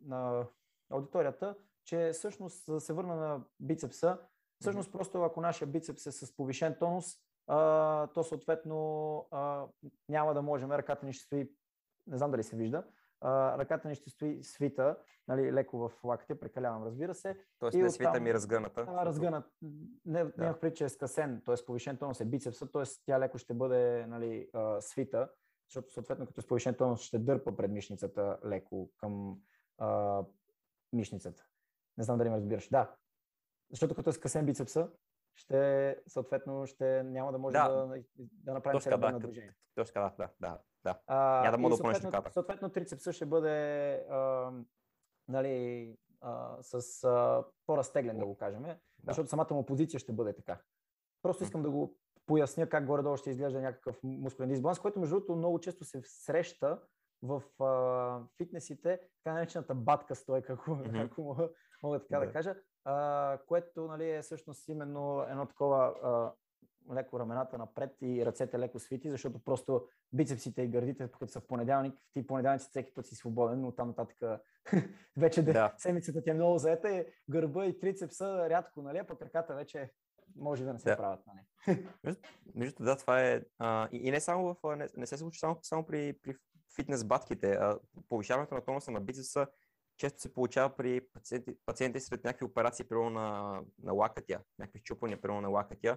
на 0.00 0.46
аудиторията, 0.90 1.54
че 1.84 2.10
всъщност, 2.12 2.64
за 2.66 2.74
да 2.74 2.80
се 2.80 2.92
върна 2.92 3.16
на 3.16 3.40
бицепса, 3.60 4.18
всъщност 4.60 4.92
просто 4.92 5.22
ако 5.22 5.40
нашия 5.40 5.68
бицепс 5.68 6.06
е 6.06 6.12
с 6.12 6.36
повишен 6.36 6.76
тонус, 6.78 7.16
а, 7.46 8.06
то 8.06 8.24
съответно 8.24 9.18
а, 9.30 9.66
няма 10.08 10.34
да 10.34 10.42
можем, 10.42 10.72
ръката 10.72 11.06
ни 11.06 11.12
ще 11.12 11.24
стои, 11.24 11.50
не 12.06 12.18
знам 12.18 12.30
дали 12.30 12.42
се 12.42 12.56
вижда, 12.56 12.84
а, 13.20 13.58
ръката 13.58 13.88
ни 13.88 13.94
ще 13.94 14.10
стои 14.10 14.44
свита, 14.44 14.96
нали, 15.28 15.52
леко 15.52 15.78
в 15.78 16.04
лакътя, 16.04 16.40
прекалявам, 16.40 16.84
разбира 16.84 17.14
се. 17.14 17.38
Тоест 17.58 17.78
не 17.78 17.90
свита 17.90 18.20
ми 18.20 18.30
е 18.30 18.34
разгъната. 18.34 18.86
А, 18.88 19.06
разгънат. 19.06 19.44
Не, 20.04 20.24
да. 20.24 20.32
нямах 20.38 20.60
преди, 20.60 20.74
че 20.74 20.84
е 20.84 20.88
скъсен, 20.88 21.42
т.е. 21.44 21.54
повишен 21.66 21.96
тонус 21.96 22.20
е 22.20 22.24
бицепса, 22.24 22.70
т.е. 22.70 22.82
тя 23.06 23.20
леко 23.20 23.38
ще 23.38 23.54
бъде 23.54 24.06
нали, 24.06 24.50
а, 24.52 24.80
свита, 24.80 25.28
защото 25.68 25.92
съответно 25.92 26.26
като 26.26 26.42
с 26.42 26.46
повишен 26.46 26.74
тонус 26.74 27.00
ще 27.00 27.18
дърпа 27.18 27.56
предмишницата 27.56 28.38
леко 28.46 28.90
към 28.96 29.38
а, 29.78 30.22
мишницата. 30.92 31.46
Не 31.98 32.04
знам 32.04 32.18
дали 32.18 32.30
ме 32.30 32.36
разбираш. 32.36 32.68
Да. 32.68 32.94
Защото 33.70 33.94
като 33.94 34.10
е 34.10 34.12
скъсен 34.12 34.46
бицепса, 34.46 34.88
ще, 35.34 35.96
съответно, 36.06 36.66
ще 36.66 37.02
няма 37.02 37.32
да 37.32 37.38
може 37.38 37.52
да, 37.52 37.68
да, 37.68 38.02
да 38.18 38.52
направим 38.52 38.78
точка, 38.78 38.98
да, 38.98 39.18
движение. 39.18 39.54
Точка, 39.74 40.00
да, 40.00 40.12
да, 40.18 40.30
да. 40.40 40.58
Да. 40.86 40.98
А, 41.06 41.42
няма 41.42 41.56
да 41.56 41.58
мога 41.58 41.70
да 41.70 41.76
съответно, 41.76 42.32
съответно, 42.32 42.68
трицепса 42.68 43.12
ще 43.12 43.26
бъде 43.26 43.92
а, 44.10 44.52
нали, 45.28 45.96
а, 46.20 46.56
с 46.62 47.04
а, 47.04 47.44
по-разтеглен, 47.66 48.18
да 48.18 48.26
го 48.26 48.36
кажем, 48.36 48.62
да. 48.62 48.76
защото 49.06 49.28
самата 49.28 49.48
му 49.50 49.66
позиция 49.66 50.00
ще 50.00 50.12
бъде 50.12 50.34
така. 50.34 50.60
Просто 51.22 51.44
искам 51.44 51.62
да 51.62 51.70
го 51.70 51.96
поясня 52.26 52.68
как 52.68 52.86
горе-долу 52.86 53.16
ще 53.16 53.30
изглежда 53.30 53.60
някакъв 53.60 54.00
мускулен 54.02 54.48
дисбаланс, 54.48 54.78
който 54.78 55.00
между 55.00 55.14
другото 55.14 55.36
много 55.36 55.60
често 55.60 55.84
се 55.84 56.02
среща 56.04 56.80
в 57.22 57.42
а, 57.64 58.20
фитнесите, 58.36 59.00
така 59.24 59.34
наречената 59.34 59.74
батка 59.74 60.14
стойка, 60.14 60.52
ако, 60.60 60.70
mm-hmm. 60.70 61.06
ако 61.06 61.22
мога, 61.22 61.50
мога 61.82 62.00
така 62.00 62.18
да, 62.18 62.26
да 62.26 62.32
кажа, 62.32 62.54
а, 62.84 63.38
което 63.46 63.86
нали, 63.86 64.10
е 64.10 64.22
всъщност 64.22 64.68
именно 64.68 65.22
едно 65.28 65.46
такова 65.46 65.94
а, 66.02 66.32
леко 66.94 67.20
рамената 67.20 67.58
напред 67.58 67.90
и 68.02 68.26
ръцете 68.26 68.58
леко 68.58 68.78
свити, 68.78 69.10
защото 69.10 69.38
просто 69.38 69.88
бицепсите 70.12 70.62
и 70.62 70.68
гърдите, 70.68 71.08
като 71.08 71.32
са 71.32 71.40
в 71.40 71.46
понеделник, 71.46 71.94
ти 72.12 72.26
понеделници 72.26 72.66
всеки 72.70 72.94
път 72.94 73.06
си 73.06 73.14
свободен, 73.14 73.60
но 73.60 73.72
там 73.72 73.88
нататък 73.88 74.42
вече 75.16 75.42
да. 75.42 75.74
седмицата 75.78 76.22
ти 76.22 76.30
е 76.30 76.34
много 76.34 76.58
заета 76.58 76.90
и 76.90 77.06
гърба 77.30 77.66
и 77.66 77.78
трицепса 77.78 78.50
рядко, 78.50 78.82
нали, 78.82 79.02
пък 79.06 79.22
ръката 79.22 79.54
вече 79.54 79.90
може 80.36 80.64
да 80.64 80.72
не 80.72 80.78
се 80.78 80.90
да. 80.90 80.96
правят. 80.96 81.20
Нали? 81.26 82.16
Между 82.54 82.84
да, 82.84 82.96
това 82.96 83.22
е. 83.22 83.42
А, 83.58 83.88
и, 83.92 83.96
и 83.96 84.10
не 84.10 84.20
само 84.20 84.54
в. 84.54 84.76
Не, 84.76 84.88
не 84.96 85.06
се 85.06 85.16
случва 85.16 85.38
само, 85.38 85.58
само 85.62 85.86
при, 85.86 86.12
при 86.22 86.36
фитнес 86.76 87.04
батките. 87.04 87.52
А, 87.52 87.78
повишаването 88.08 88.54
на 88.54 88.64
тонуса 88.64 88.90
на 88.90 89.00
бицепса 89.00 89.46
често 89.96 90.20
се 90.20 90.32
получава 90.32 90.76
при 90.76 91.00
пациенти, 91.00 91.56
пациенти 91.66 92.00
след 92.00 92.24
някакви 92.24 92.46
операции, 92.46 92.88
примерно 92.88 93.10
на, 93.10 93.60
на 93.82 93.92
лакътя, 93.92 94.40
някакви 94.58 94.80
чупвания, 94.82 95.20
примерно 95.20 95.40
на 95.40 95.48
лакътя. 95.48 95.96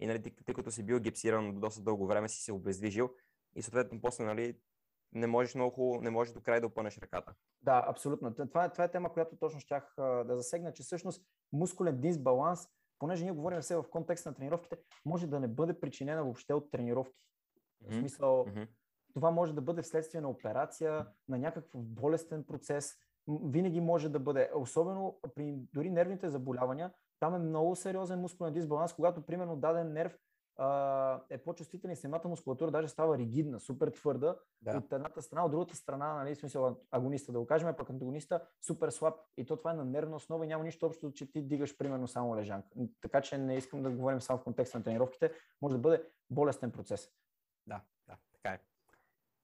И 0.00 0.06
нали, 0.06 0.22
тъй, 0.22 0.32
тъй 0.46 0.54
като 0.54 0.70
си 0.70 0.82
бил 0.82 1.00
гипсиран 1.00 1.60
доста 1.60 1.82
дълго 1.82 2.06
време, 2.06 2.28
си 2.28 2.42
се 2.42 2.52
обездвижил 2.52 3.10
и 3.54 3.62
съответно 3.62 4.00
после 4.00 4.24
нали, 4.24 4.58
не 5.12 5.26
можеш 5.26 5.54
много, 5.54 5.98
не 6.02 6.10
можеш 6.10 6.34
до 6.34 6.40
край 6.40 6.60
да 6.60 6.66
опънеш 6.66 6.98
ръката. 6.98 7.34
Да, 7.62 7.84
абсолютно. 7.88 8.34
Това 8.34 8.64
е, 8.64 8.72
това 8.72 8.84
е 8.84 8.90
тема, 8.90 9.12
която 9.12 9.36
точно 9.36 9.60
щях 9.60 9.94
да 9.98 10.36
засегна, 10.36 10.72
че 10.72 10.82
всъщност 10.82 11.24
мускулен 11.52 12.00
дисбаланс, 12.00 12.68
понеже 12.98 13.24
ние 13.24 13.32
говорим 13.32 13.60
все 13.60 13.76
в 13.76 13.84
контекста 13.90 14.28
на 14.28 14.34
тренировките, 14.34 14.76
може 15.04 15.26
да 15.26 15.40
не 15.40 15.48
бъде 15.48 15.80
причинена 15.80 16.24
въобще 16.24 16.54
от 16.54 16.70
тренировки. 16.70 17.20
Mm-hmm. 17.84 17.90
В 17.90 17.94
смисъл, 17.94 18.44
mm-hmm. 18.44 18.68
това 19.14 19.30
може 19.30 19.54
да 19.54 19.60
бъде 19.60 19.82
вследствие 19.82 20.20
на 20.20 20.28
операция, 20.28 21.06
на 21.28 21.38
някакъв 21.38 21.84
болестен 21.84 22.44
процес, 22.44 22.96
винаги 23.28 23.80
може 23.80 24.08
да 24.08 24.20
бъде, 24.20 24.50
особено 24.54 25.20
при 25.34 25.54
дори 25.72 25.90
нервните 25.90 26.30
заболявания, 26.30 26.92
там 27.20 27.34
е 27.34 27.38
много 27.38 27.76
сериозен 27.76 28.20
мускулен 28.20 28.52
дисбаланс, 28.52 28.92
когато 28.92 29.22
примерно 29.22 29.56
даден 29.56 29.92
нерв 29.92 30.18
а, 30.56 31.20
е 31.30 31.38
по-чувствителен 31.38 31.92
и 31.92 31.96
самата 31.96 32.28
мускулатура 32.28 32.70
даже 32.70 32.88
става 32.88 33.18
ригидна, 33.18 33.60
супер 33.60 33.90
твърда 33.90 34.36
да. 34.62 34.76
от 34.76 34.92
едната 34.92 35.22
страна, 35.22 35.44
от 35.44 35.50
другата 35.50 35.76
страна, 35.76 36.14
нали, 36.14 36.34
смисъл 36.34 36.76
агониста 36.90 37.32
да 37.32 37.38
го 37.38 37.46
кажем, 37.46 37.74
пък 37.78 37.90
антагониста 37.90 38.48
супер 38.60 38.90
слаб 38.90 39.14
и 39.36 39.46
то 39.46 39.56
това 39.56 39.70
е 39.70 39.74
на 39.74 39.84
нервна 39.84 40.16
основа 40.16 40.44
и 40.44 40.48
няма 40.48 40.64
нищо 40.64 40.86
общо, 40.86 41.12
че 41.12 41.32
ти 41.32 41.42
дигаш 41.42 41.76
примерно 41.76 42.08
само 42.08 42.36
лежанка. 42.36 42.68
Така 43.00 43.20
че 43.20 43.38
не 43.38 43.56
искам 43.56 43.82
да 43.82 43.90
говорим 43.90 44.20
само 44.20 44.38
в 44.38 44.44
контекста 44.44 44.78
на 44.78 44.84
тренировките, 44.84 45.32
може 45.62 45.74
да 45.74 45.80
бъде 45.80 46.04
болестен 46.30 46.72
процес. 46.72 47.10
Да, 47.66 47.80
да, 48.08 48.16
така 48.32 48.54
е. 48.54 48.60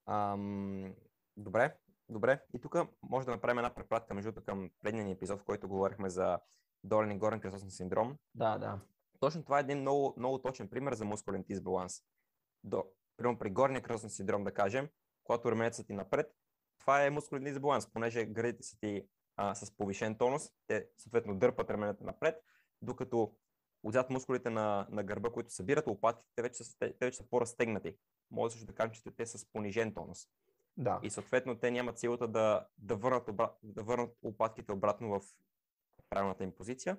Ам, 0.05 0.95
добре, 1.37 1.77
Добре, 2.09 2.39
и 2.53 2.59
тук 2.59 2.75
може 3.03 3.25
да 3.25 3.31
направим 3.31 3.57
една 3.57 3.73
препратка 3.73 4.13
между 4.13 4.33
към 4.33 4.69
предния 4.81 5.09
епизод, 5.09 5.39
в 5.39 5.43
който 5.43 5.67
говорихме 5.67 6.09
за 6.09 6.39
долен 6.83 7.11
и 7.11 7.17
горен 7.17 7.39
кръстосен 7.39 7.71
синдром. 7.71 8.17
Да, 8.35 8.57
да. 8.57 8.79
Точно 9.19 9.43
това 9.43 9.57
е 9.57 9.61
един 9.61 9.79
много, 9.79 10.13
много 10.17 10.41
точен 10.41 10.69
пример 10.69 10.93
за 10.93 11.05
мускулен 11.05 11.43
дисбаланс. 11.43 12.01
До, 12.63 12.83
примерно 13.17 13.39
при 13.39 13.49
горния 13.49 13.81
кръстосен 13.81 14.09
синдром, 14.09 14.43
да 14.43 14.53
кажем, 14.53 14.89
когато 15.23 15.51
раменете 15.51 15.75
са 15.75 15.83
ти 15.83 15.93
напред, 15.93 16.35
това 16.79 17.05
е 17.05 17.09
мускулен 17.09 17.43
дисбаланс, 17.43 17.87
понеже 17.93 18.25
гърдите 18.25 18.63
са 18.63 18.77
ти 18.79 19.07
а, 19.35 19.55
с 19.55 19.71
повишен 19.77 20.15
тонус, 20.17 20.51
те 20.67 20.87
съответно 20.97 21.39
дърпат 21.39 21.69
раменете 21.69 22.03
напред, 22.03 22.43
докато 22.81 23.33
отзад 23.83 24.09
мускулите 24.09 24.49
на, 24.49 24.87
на 24.89 25.03
гърба, 25.03 25.29
които 25.29 25.53
събират 25.53 25.87
лопатките, 25.87 26.29
те 26.35 26.41
вече 26.41 26.63
са, 26.63 26.77
те 26.79 26.93
вече 27.01 27.17
са 27.17 27.29
по-разтегнати. 27.29 27.95
Може 28.31 28.51
също 28.51 28.67
да 28.67 28.75
кажем, 28.75 28.91
че 28.91 29.15
те 29.15 29.25
са 29.25 29.37
с 29.37 29.45
понижен 29.45 29.93
тонус. 29.93 30.27
Да. 30.77 30.99
И 31.03 31.09
съответно 31.09 31.59
те 31.59 31.71
нямат 31.71 31.99
силата 31.99 32.27
да, 32.27 32.67
да, 32.77 32.95
върнат, 32.95 33.27
обрат, 33.27 33.57
да 33.63 33.83
върнат 33.83 34.17
лопатките 34.23 34.71
обратно 34.71 35.19
в 35.19 35.21
правилната 36.09 36.43
им 36.43 36.51
позиция. 36.51 36.97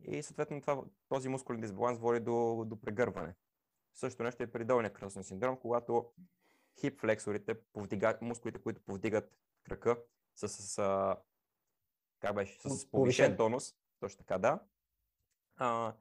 И 0.00 0.22
съответно 0.22 0.60
това, 0.60 0.82
този 1.08 1.28
мускулен 1.28 1.60
дисбаланс 1.60 1.98
води 1.98 2.20
до, 2.20 2.64
до 2.66 2.80
прегърване. 2.80 3.34
Също 3.94 4.22
нещо 4.22 4.42
е 4.42 4.46
при 4.52 4.64
долния 4.64 4.92
кръстен 4.92 5.24
синдром, 5.24 5.56
когато 5.56 6.12
хип 6.80 7.00
флексорите, 7.00 7.60
повдига, 7.72 8.18
мускулите, 8.20 8.62
които 8.62 8.80
повдигат 8.80 9.38
крака, 9.64 9.98
са 10.34 10.48
с, 10.48 10.76
как 12.20 12.34
беше, 12.34 12.60
с 12.68 12.90
повишен 12.90 13.36
тонус, 13.36 13.74
точно 14.00 14.18
така, 14.18 14.38
да. 14.38 14.60
А, 15.56 15.94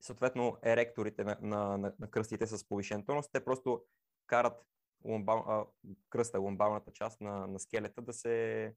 съответно, 0.00 0.58
еректорите 0.62 1.24
на, 1.24 1.38
на, 1.40 1.78
на, 1.78 1.94
на 1.98 2.10
кръстите 2.10 2.46
с 2.46 2.68
повишен 2.68 3.04
тонус, 3.04 3.28
те 3.28 3.44
просто 3.44 3.84
карат 4.26 4.66
ломбал, 5.04 5.38
а, 5.38 5.66
кръста, 6.10 6.40
ломбалната 6.40 6.92
част 6.92 7.20
на, 7.20 7.46
на 7.46 7.58
скелета 7.58 8.02
да 8.02 8.12
се 8.12 8.74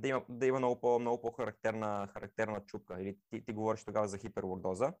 да 0.00 0.08
има, 0.08 0.22
да 0.28 0.46
има 0.46 0.58
много, 0.58 0.80
по, 0.80 0.98
много 0.98 1.20
по-характерна 1.20 2.08
характерна 2.12 2.60
чупка. 2.60 3.02
Или 3.02 3.18
ти, 3.30 3.44
ти 3.44 3.52
говориш 3.52 3.84
тогава 3.84 4.08
за 4.08 4.18
хиперлордоза. 4.18 4.92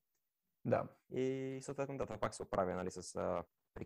Да. 0.64 0.88
И 1.12 1.58
съответно, 1.62 1.98
да, 1.98 2.06
това 2.06 2.18
пак 2.18 2.34
се 2.34 2.42
оправя 2.42 2.74
нали, 2.74 2.90
с 2.90 3.16
а, 3.16 3.44
при 3.74 3.84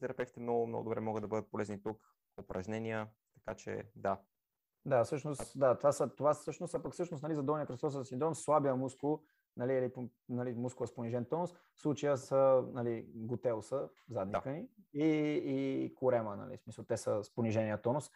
терапевти 0.00 0.40
много, 0.40 0.66
много 0.66 0.84
добре 0.84 1.00
могат 1.00 1.22
да 1.22 1.28
бъдат 1.28 1.50
полезни 1.50 1.82
тук, 1.82 2.14
упражнения, 2.40 3.08
така 3.34 3.56
че 3.56 3.84
да. 3.96 4.20
Да, 4.84 5.04
всъщност, 5.04 5.58
да, 5.58 5.78
това, 5.78 5.92
са, 5.92 6.08
това 6.08 6.34
всъщност, 6.34 6.74
а 6.74 6.82
пък 6.82 6.92
всъщност 6.92 7.22
нали, 7.22 7.34
за 7.34 7.42
долния 7.42 7.66
кръстосен 7.66 8.04
синдром, 8.04 8.34
слабия 8.34 8.76
мускул 8.76 9.22
нали, 9.56 9.72
или 9.72 10.10
нали, 10.28 10.54
мускула 10.54 10.86
с 10.86 10.94
понижен 10.94 11.24
тонус. 11.24 11.52
В 11.52 11.80
случая 11.80 12.18
са 12.18 12.64
нали, 12.72 13.06
готелса, 13.14 13.88
задника 14.08 14.50
да. 14.50 14.50
ни, 14.50 14.68
и, 14.92 15.04
и 15.04 15.94
корема, 15.94 16.36
нали, 16.36 16.56
в 16.56 16.60
смисъл 16.60 16.84
те 16.84 16.96
са 16.96 17.24
с 17.24 17.34
понижения 17.34 17.82
тонус, 17.82 18.10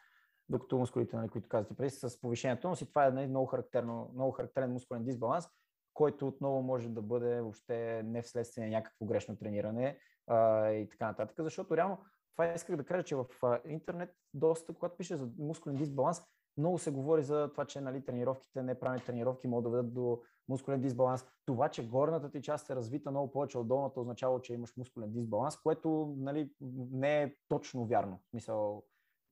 докато 0.48 0.78
мускулите, 0.78 1.16
нали, 1.16 1.28
които 1.28 1.48
казвате 1.48 1.74
преди, 1.74 1.90
с 1.90 2.20
повишения 2.20 2.60
тонус 2.60 2.80
и 2.80 2.88
това 2.88 3.06
е 3.06 3.10
нали, 3.10 3.26
много, 3.26 3.46
характерно, 3.46 4.10
много 4.14 4.32
характерен 4.32 4.72
мускулен 4.72 5.04
дисбаланс, 5.04 5.48
който 5.94 6.28
отново 6.28 6.62
може 6.62 6.88
да 6.88 7.02
бъде 7.02 7.40
въобще 7.40 8.02
не 8.02 8.22
вследствие 8.22 8.64
на 8.64 8.70
някакво 8.70 9.06
грешно 9.06 9.36
трениране 9.36 9.98
а, 10.26 10.68
и 10.70 10.88
така 10.88 11.06
нататък, 11.06 11.36
защото 11.38 11.76
реално 11.76 11.98
това 12.32 12.52
исках 12.52 12.76
да 12.76 12.84
кажа, 12.84 13.04
че 13.04 13.16
в 13.16 13.26
интернет 13.68 14.14
доста, 14.34 14.74
когато 14.74 14.96
пише 14.96 15.16
за 15.16 15.28
мускулен 15.38 15.76
дисбаланс, 15.76 16.22
много 16.56 16.78
се 16.78 16.90
говори 16.90 17.22
за 17.22 17.50
това, 17.52 17.64
че 17.64 17.80
нали, 17.80 18.04
тренировките, 18.04 18.62
неправилни 18.62 19.04
тренировки 19.04 19.48
могат 19.48 19.64
да 19.64 19.76
ведат 19.76 19.94
до 19.94 20.22
мускулен 20.48 20.80
дисбаланс. 20.80 21.24
Това, 21.46 21.68
че 21.68 21.88
горната 21.88 22.30
ти 22.30 22.42
част 22.42 22.70
е 22.70 22.76
развита 22.76 23.10
много 23.10 23.32
повече 23.32 23.58
от 23.58 23.68
долната, 23.68 24.00
означава, 24.00 24.40
че 24.40 24.54
имаш 24.54 24.76
мускулен 24.76 25.12
дисбаланс, 25.12 25.56
което 25.56 26.14
нали, 26.18 26.50
не 26.90 27.22
е 27.22 27.34
точно 27.48 27.86
вярно. 27.86 28.20
В 28.26 28.30
смисъл, 28.30 28.84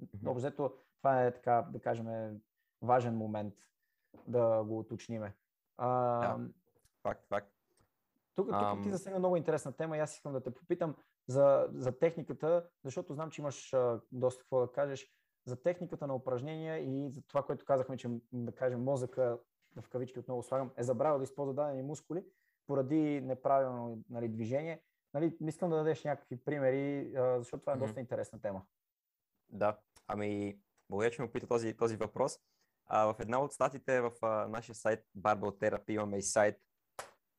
mm-hmm. 0.02 0.72
Това 1.02 1.24
е 1.24 1.34
така, 1.34 1.66
да 1.70 1.80
кажем, 1.80 2.06
важен 2.82 3.16
момент 3.16 3.54
да 4.26 4.64
го 4.64 4.78
уточниме. 4.78 5.34
А, 5.76 5.88
да. 6.20 6.48
Факт, 7.02 7.26
факт. 7.28 7.48
Тук, 8.34 8.46
тук 8.46 8.54
um... 8.54 8.82
ти 8.82 8.90
засегна 8.90 9.18
много 9.18 9.36
интересна 9.36 9.72
тема 9.72 9.96
и 9.96 10.00
аз 10.00 10.14
искам 10.14 10.32
да 10.32 10.42
те 10.42 10.54
попитам 10.54 10.96
за, 11.26 11.68
за 11.74 11.98
техниката, 11.98 12.68
защото 12.84 13.14
знам, 13.14 13.30
че 13.30 13.40
имаш 13.40 13.72
а, 13.72 14.00
доста 14.12 14.42
какво 14.42 14.60
да 14.60 14.72
кажеш 14.72 15.12
за 15.44 15.62
техниката 15.62 16.06
на 16.06 16.14
упражнения 16.14 16.78
и 16.78 17.10
за 17.10 17.22
това, 17.22 17.42
което 17.42 17.64
казахме, 17.64 17.96
че 17.96 18.08
да 18.32 18.52
кажем 18.52 18.82
мозъка 18.82 19.38
в 19.80 19.88
кавички 19.88 20.18
отново 20.18 20.42
слагам, 20.42 20.70
е 20.76 20.82
забравил 20.82 21.18
да 21.18 21.24
използва 21.24 21.54
дадени 21.54 21.82
мускули 21.82 22.24
поради 22.66 23.20
неправилно 23.20 24.02
нали, 24.10 24.28
движение. 24.28 24.82
Нали, 25.14 25.36
искам 25.40 25.70
да 25.70 25.76
дадеш 25.76 26.04
някакви 26.04 26.36
примери, 26.44 27.12
защото 27.38 27.60
това 27.60 27.72
е 27.72 27.76
доста 27.76 27.96
mm-hmm. 27.96 28.00
интересна 28.00 28.40
тема. 28.40 28.62
Да, 29.48 29.78
ами, 30.06 30.60
благодаря, 30.92 31.10
че 31.10 31.22
ме 31.22 31.28
опита 31.28 31.46
този, 31.46 31.76
този 31.76 31.96
въпрос. 31.96 32.38
А, 32.86 33.04
в 33.04 33.16
една 33.20 33.40
от 33.40 33.52
статите 33.52 34.00
в 34.00 34.12
а, 34.22 34.48
нашия 34.48 34.74
сайт 34.74 35.04
Barbell 35.18 35.60
Therapy 35.60 35.90
имаме 35.90 36.18
и 36.18 36.22
сайт. 36.22 36.56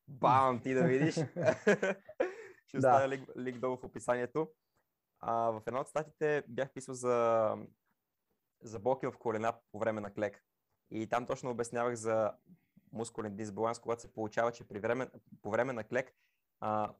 Бам, 0.08 0.60
ти 0.62 0.74
да 0.74 0.84
видиш. 0.84 1.14
Ще 2.68 2.78
оставя 2.78 3.00
да. 3.00 3.08
линк, 3.08 3.28
линк 3.38 3.58
долу 3.58 3.76
в 3.76 3.84
описанието. 3.84 4.50
А, 5.20 5.50
в 5.50 5.62
една 5.66 5.80
от 5.80 5.88
статите 5.88 6.42
бях 6.48 6.72
писал 6.72 6.94
за, 6.94 7.56
за 8.62 8.78
блоки 8.78 9.06
в 9.06 9.18
колена 9.18 9.54
по 9.72 9.78
време 9.78 10.00
на 10.00 10.14
клек. 10.14 10.44
И 10.90 11.08
там 11.08 11.26
точно 11.26 11.50
обяснявах 11.50 11.94
за 11.94 12.32
мускулен 12.92 13.36
дисбаланс, 13.36 13.78
когато 13.78 14.02
се 14.02 14.12
получава, 14.12 14.52
че 14.52 14.68
при 14.68 14.80
време, 14.80 15.10
по 15.42 15.50
време 15.50 15.72
на 15.72 15.84
клек 15.84 16.12
а, 16.60 16.94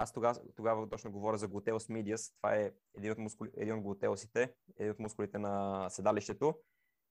аз 0.00 0.12
тогава, 0.12 0.40
тогава 0.56 0.88
точно 0.88 1.12
говоря 1.12 1.38
за 1.38 1.48
глутеус 1.48 1.88
медиас. 1.88 2.34
Това 2.36 2.56
е 2.56 2.72
един 2.96 3.12
от, 3.12 3.18
мускули, 3.18 3.50
един 3.56 3.74
от 3.74 3.82
глутеусите, 3.82 4.54
един 4.76 4.92
от 4.92 4.98
мускулите 4.98 5.38
на 5.38 5.86
седалището. 5.90 6.54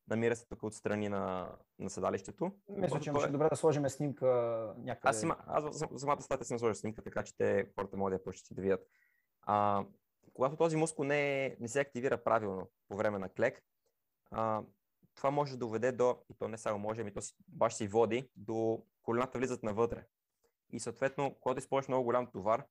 Намира 0.07 0.35
се 0.35 0.47
тук 0.47 0.63
отстрани 0.63 1.09
на, 1.09 1.55
на 1.79 1.89
седалището. 1.89 2.51
Мисля, 2.69 2.99
че 2.99 3.09
е 3.09 3.27
добре 3.27 3.49
да 3.49 3.55
сложим 3.55 3.89
снимка 3.89 4.27
някъде. 4.77 5.09
Аз, 5.09 5.23
има, 5.23 5.37
аз 5.47 5.77
за 5.77 5.87
самата 5.97 6.21
статия 6.21 6.45
съм 6.45 6.59
сложил 6.59 6.75
снимка, 6.75 7.01
така 7.01 7.23
че 7.23 7.37
те 7.37 7.71
хората 7.75 7.97
могат 7.97 8.11
да 8.11 8.15
я 8.15 8.23
прочитат 8.23 8.55
да 8.55 8.61
видят. 8.61 8.87
А, 9.41 9.85
когато 10.33 10.55
този 10.55 10.75
мускул 10.75 11.05
не, 11.05 11.55
не 11.59 11.67
се 11.67 11.79
активира 11.79 12.23
правилно 12.23 12.69
по 12.87 12.97
време 12.97 13.19
на 13.19 13.29
клек, 13.29 13.63
а, 14.31 14.63
това 15.15 15.31
може 15.31 15.51
да 15.51 15.57
доведе 15.57 15.91
до, 15.91 16.17
и 16.29 16.33
то 16.33 16.47
не 16.47 16.57
само 16.57 16.79
може, 16.79 17.01
ами 17.01 17.13
то 17.13 17.21
си, 17.21 17.35
баш 17.47 17.73
си 17.73 17.87
води, 17.87 18.29
до 18.35 18.83
колената 19.01 19.39
влизат 19.39 19.63
навътре. 19.63 20.05
И 20.71 20.79
съответно, 20.79 21.35
когато 21.39 21.59
използваш 21.59 21.87
много 21.87 22.03
голям 22.03 22.31
товар, 22.31 22.65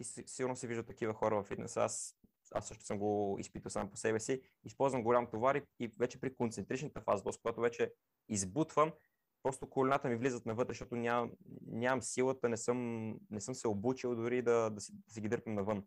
ти 0.00 0.24
сигурно 0.26 0.56
се 0.56 0.66
виждат 0.66 0.86
такива 0.86 1.14
хора 1.14 1.42
в 1.42 1.46
фитнеса, 1.46 1.80
аз, 1.80 2.16
аз 2.54 2.68
също 2.68 2.84
съм 2.84 2.98
го 2.98 3.36
изпитал 3.40 3.70
сам 3.70 3.90
по 3.90 3.96
себе 3.96 4.20
си, 4.20 4.42
използвам 4.64 5.02
голям 5.02 5.30
товар 5.30 5.54
и, 5.54 5.62
и 5.78 5.92
вече 5.98 6.20
при 6.20 6.34
концентричната 6.34 7.00
фаза, 7.00 7.24
т.е. 7.24 7.32
когато 7.42 7.60
вече 7.60 7.92
избутвам, 8.28 8.92
просто 9.42 9.70
колената 9.70 10.08
ми 10.08 10.16
влизат 10.16 10.46
навътре, 10.46 10.70
защото 10.70 10.96
нямам, 10.96 11.32
нямам 11.66 12.02
силата, 12.02 12.48
не 12.48 12.56
съм, 12.56 13.10
не 13.30 13.40
съм 13.40 13.54
се 13.54 13.68
обучил 13.68 14.16
дори 14.16 14.42
да, 14.42 14.70
да, 14.70 14.80
си, 14.80 14.92
да 15.06 15.12
си 15.12 15.20
ги 15.20 15.28
дърпам 15.28 15.54
навън. 15.54 15.84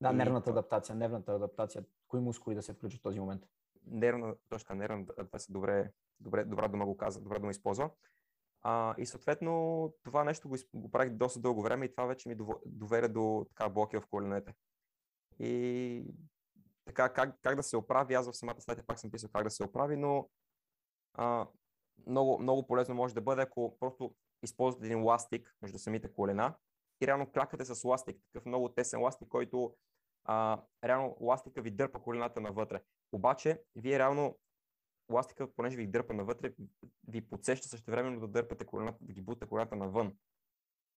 Да, 0.00 0.10
и, 0.10 0.14
нервната 0.14 0.50
адаптация, 0.50 0.96
нервната 0.96 1.32
адаптация. 1.32 1.84
Кои 2.08 2.20
мускули 2.20 2.54
да 2.54 2.62
се 2.62 2.72
включат 2.72 3.00
в 3.00 3.02
този 3.02 3.20
момент? 3.20 3.42
Нервна 3.86 4.34
точка, 4.48 4.74
нервна 4.74 5.06
адаптация, 5.18 5.52
добре, 5.52 5.90
добре, 6.20 6.44
добра 6.44 6.68
дума 6.68 6.86
го 6.86 6.96
каза, 6.96 7.20
добра 7.20 7.38
дума 7.38 7.50
използва. 7.50 7.90
А, 8.66 8.94
и 8.98 9.06
съответно 9.06 9.94
това 10.02 10.24
нещо 10.24 10.48
го, 10.48 10.56
го 10.74 10.90
правих 10.90 11.12
доста 11.12 11.40
дълго 11.40 11.62
време 11.62 11.84
и 11.84 11.90
това 11.90 12.06
вече 12.06 12.28
ми 12.28 12.36
доверя 12.66 13.08
до 13.08 13.46
така 13.48 13.68
блоки 13.68 13.96
в 13.96 14.06
коленете. 14.10 14.54
И 15.38 16.04
така, 16.84 17.12
как, 17.12 17.38
как 17.42 17.56
да 17.56 17.62
се 17.62 17.76
оправи, 17.76 18.14
аз 18.14 18.30
в 18.30 18.36
самата 18.36 18.60
статия 18.60 18.84
пак 18.86 18.98
съм 18.98 19.10
писал 19.10 19.30
как 19.32 19.44
да 19.44 19.50
се 19.50 19.64
оправи, 19.64 19.96
но 19.96 20.28
а, 21.14 21.46
много, 22.06 22.38
много 22.38 22.66
полезно 22.66 22.94
може 22.94 23.14
да 23.14 23.20
бъде, 23.20 23.42
ако 23.42 23.76
просто 23.80 24.14
използвате 24.42 24.86
един 24.86 25.02
ластик 25.02 25.56
между 25.62 25.78
самите 25.78 26.12
колена 26.12 26.54
и 27.00 27.06
реално 27.06 27.32
клякате 27.32 27.64
с 27.64 27.84
ластик, 27.84 28.16
такъв 28.32 28.46
много 28.46 28.68
тесен 28.68 29.02
ластик, 29.02 29.28
който 29.28 29.74
а, 30.24 30.62
реално 30.84 31.16
ластика 31.20 31.62
ви 31.62 31.70
дърпа 31.70 32.02
колената 32.02 32.40
навътре. 32.40 32.82
Обаче, 33.12 33.62
вие 33.76 33.98
реално 33.98 34.38
ластика, 35.10 35.52
понеже 35.56 35.76
ви 35.76 35.86
дърпа 35.86 36.14
навътре, 36.14 36.54
ви 37.08 37.20
подсеща 37.20 37.68
също 37.68 37.90
времено 37.90 38.20
да 38.20 38.28
дърпате 38.28 38.64
колената, 38.64 38.98
да 39.00 39.12
ги 39.12 39.20
бута 39.20 39.46
колената 39.46 39.76
навън. 39.76 40.16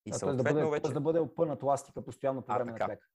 И 0.06 0.12
а, 0.12 0.14
съответно 0.14 0.44
да 0.44 0.54
бъде, 0.54 0.70
вече... 0.70 0.94
да 0.94 1.02
бъде 1.02 1.20
опънат 1.20 1.64
ластика 1.64 2.06
постоянно 2.06 2.42
по 2.42 2.54
време 2.54 2.72
на 2.72 2.78
клек. 2.78 3.12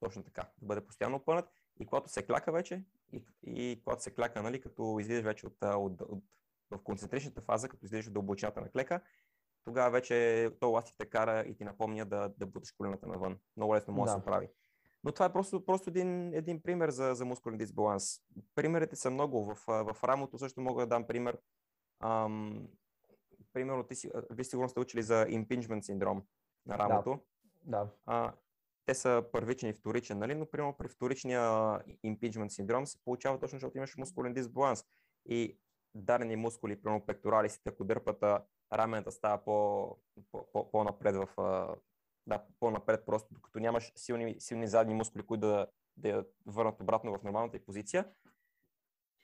Точно 0.00 0.22
така. 0.22 0.42
Да 0.58 0.66
бъде 0.66 0.86
постоянно 0.86 1.16
опънат 1.16 1.48
и 1.80 1.86
когато 1.86 2.08
се 2.08 2.26
кляка 2.26 2.52
вече, 2.52 2.84
и, 3.12 3.24
и 3.42 3.80
когато 3.84 4.02
се 4.02 4.14
кляка, 4.14 4.42
нали, 4.42 4.60
като 4.60 4.98
излизаш 5.00 5.24
вече 5.24 5.46
от, 5.46 5.56
от, 5.62 6.00
от, 6.00 6.24
в 6.70 6.78
концентричната 6.78 7.40
фаза, 7.40 7.68
като 7.68 7.84
излизаш 7.84 8.06
от 8.06 8.12
дълбочината 8.12 8.60
на 8.60 8.70
клека, 8.70 9.00
тогава 9.64 9.90
вече 9.90 10.50
то 10.60 10.70
ластик 10.70 10.96
те 10.98 11.06
кара 11.06 11.40
и 11.40 11.56
ти 11.56 11.64
напомня 11.64 12.06
да, 12.06 12.32
да 12.38 12.46
буташ 12.46 12.72
колената 12.72 13.06
навън. 13.06 13.38
Много 13.56 13.74
лесно 13.74 13.94
може 13.94 14.12
да 14.12 14.18
се 14.18 14.24
прави. 14.24 14.48
Но 15.04 15.12
това 15.12 15.26
е 15.26 15.32
просто, 15.32 15.66
просто 15.66 15.90
един, 15.90 16.34
един 16.34 16.62
пример 16.62 16.90
за, 16.90 17.14
за 17.14 17.24
мускулен 17.24 17.58
дисбаланс. 17.58 18.20
Примерите 18.54 18.96
са 18.96 19.10
много. 19.10 19.44
В, 19.44 19.54
в 19.66 19.96
рамото 20.04 20.38
също 20.38 20.60
мога 20.60 20.82
да 20.82 20.86
дам 20.86 21.06
пример. 21.06 21.38
Ам, 22.00 22.68
примерно, 23.52 23.84
ти 23.84 23.94
си, 23.94 24.10
вие 24.30 24.44
сигурно 24.44 24.68
сте 24.68 24.80
учили 24.80 25.02
за 25.02 25.26
impingement 25.26 25.80
синдром 25.80 26.22
на 26.66 26.78
рамото. 26.78 27.18
Да. 27.64 27.78
да. 27.78 27.88
А, 28.06 28.32
те 28.86 28.94
са 28.94 29.24
първичен 29.32 29.70
и 29.70 29.72
вторичен, 29.72 30.18
нали? 30.18 30.34
но 30.34 30.46
примерно 30.46 30.76
при 30.78 30.88
вторичния 30.88 31.40
impingement 32.04 32.48
синдром 32.48 32.86
се 32.86 33.04
получава 33.04 33.40
точно, 33.40 33.56
защото 33.56 33.78
имаш 33.78 33.96
мускулен 33.96 34.34
дисбаланс. 34.34 34.84
И 35.26 35.58
дадени 35.94 36.36
мускули, 36.36 36.82
примерно 36.82 37.06
пекторалисите, 37.06 37.68
ако 37.68 37.84
дърпат 37.84 38.24
рамената 38.72 39.12
става 39.12 39.44
по, 39.44 39.88
по, 40.32 40.46
по, 40.52 40.70
по-напред 40.70 41.16
в 41.16 41.28
да, 42.26 42.44
по-напред, 42.60 43.06
просто 43.06 43.34
докато 43.34 43.60
нямаш 43.60 43.92
силни, 43.96 44.36
силни 44.40 44.68
задни 44.68 44.94
мускули, 44.94 45.26
които 45.26 45.46
да, 45.46 45.66
да 45.96 46.08
я 46.08 46.24
върнат 46.46 46.80
обратно 46.80 47.18
в 47.18 47.22
нормалната 47.22 47.56
й 47.56 47.64
позиция. 47.64 48.08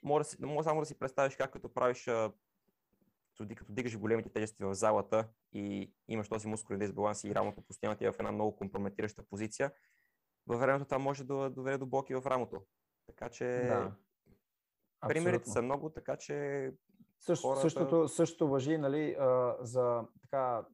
Може, 0.03 0.29
може 0.39 0.63
само 0.63 0.79
да 0.79 0.85
си 0.85 0.99
представиш 0.99 1.35
как 1.35 1.51
като 1.51 1.73
правиш, 1.73 2.09
като 3.33 3.45
дигаш 3.69 3.97
големите 3.97 4.29
тежести 4.29 4.63
в 4.63 4.73
залата 4.73 5.27
и 5.53 5.93
имаш 6.07 6.29
този 6.29 6.47
мускулен 6.47 6.79
дисбаланс 6.79 7.23
и 7.23 7.35
рамото 7.35 7.61
постоянно 7.61 7.97
ти 7.97 8.05
е 8.05 8.11
в 8.11 8.19
една 8.19 8.31
много 8.31 8.55
компрометираща 8.55 9.23
позиция, 9.23 9.71
във 10.47 10.59
времето 10.59 10.85
това 10.85 10.99
може 10.99 11.23
да 11.23 11.49
доведе 11.49 11.77
до 11.77 11.85
блоки 11.85 12.15
в 12.15 12.23
рамото. 12.25 12.61
Така 13.07 13.29
че 13.29 13.45
да. 13.45 13.91
примерите 15.07 15.49
са 15.49 15.61
много, 15.61 15.89
така 15.89 16.17
че 16.17 16.67
Също, 17.19 17.47
хората... 17.47 17.61
същото, 17.61 18.07
същото 18.07 18.47
въжи 18.47 18.77
нали, 18.77 19.15
за 19.59 20.03
така 20.21 20.65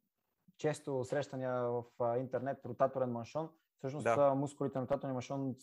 често 0.58 1.04
срещания 1.04 1.54
в 1.54 1.84
интернет 2.20 2.66
ротаторен 2.66 3.12
маншон. 3.12 3.50
Всъщност 3.78 4.04
да. 4.04 4.34
мускулите 4.36 4.78
на 4.78 4.84
ротаторен 4.84 5.14
маншон 5.14 5.56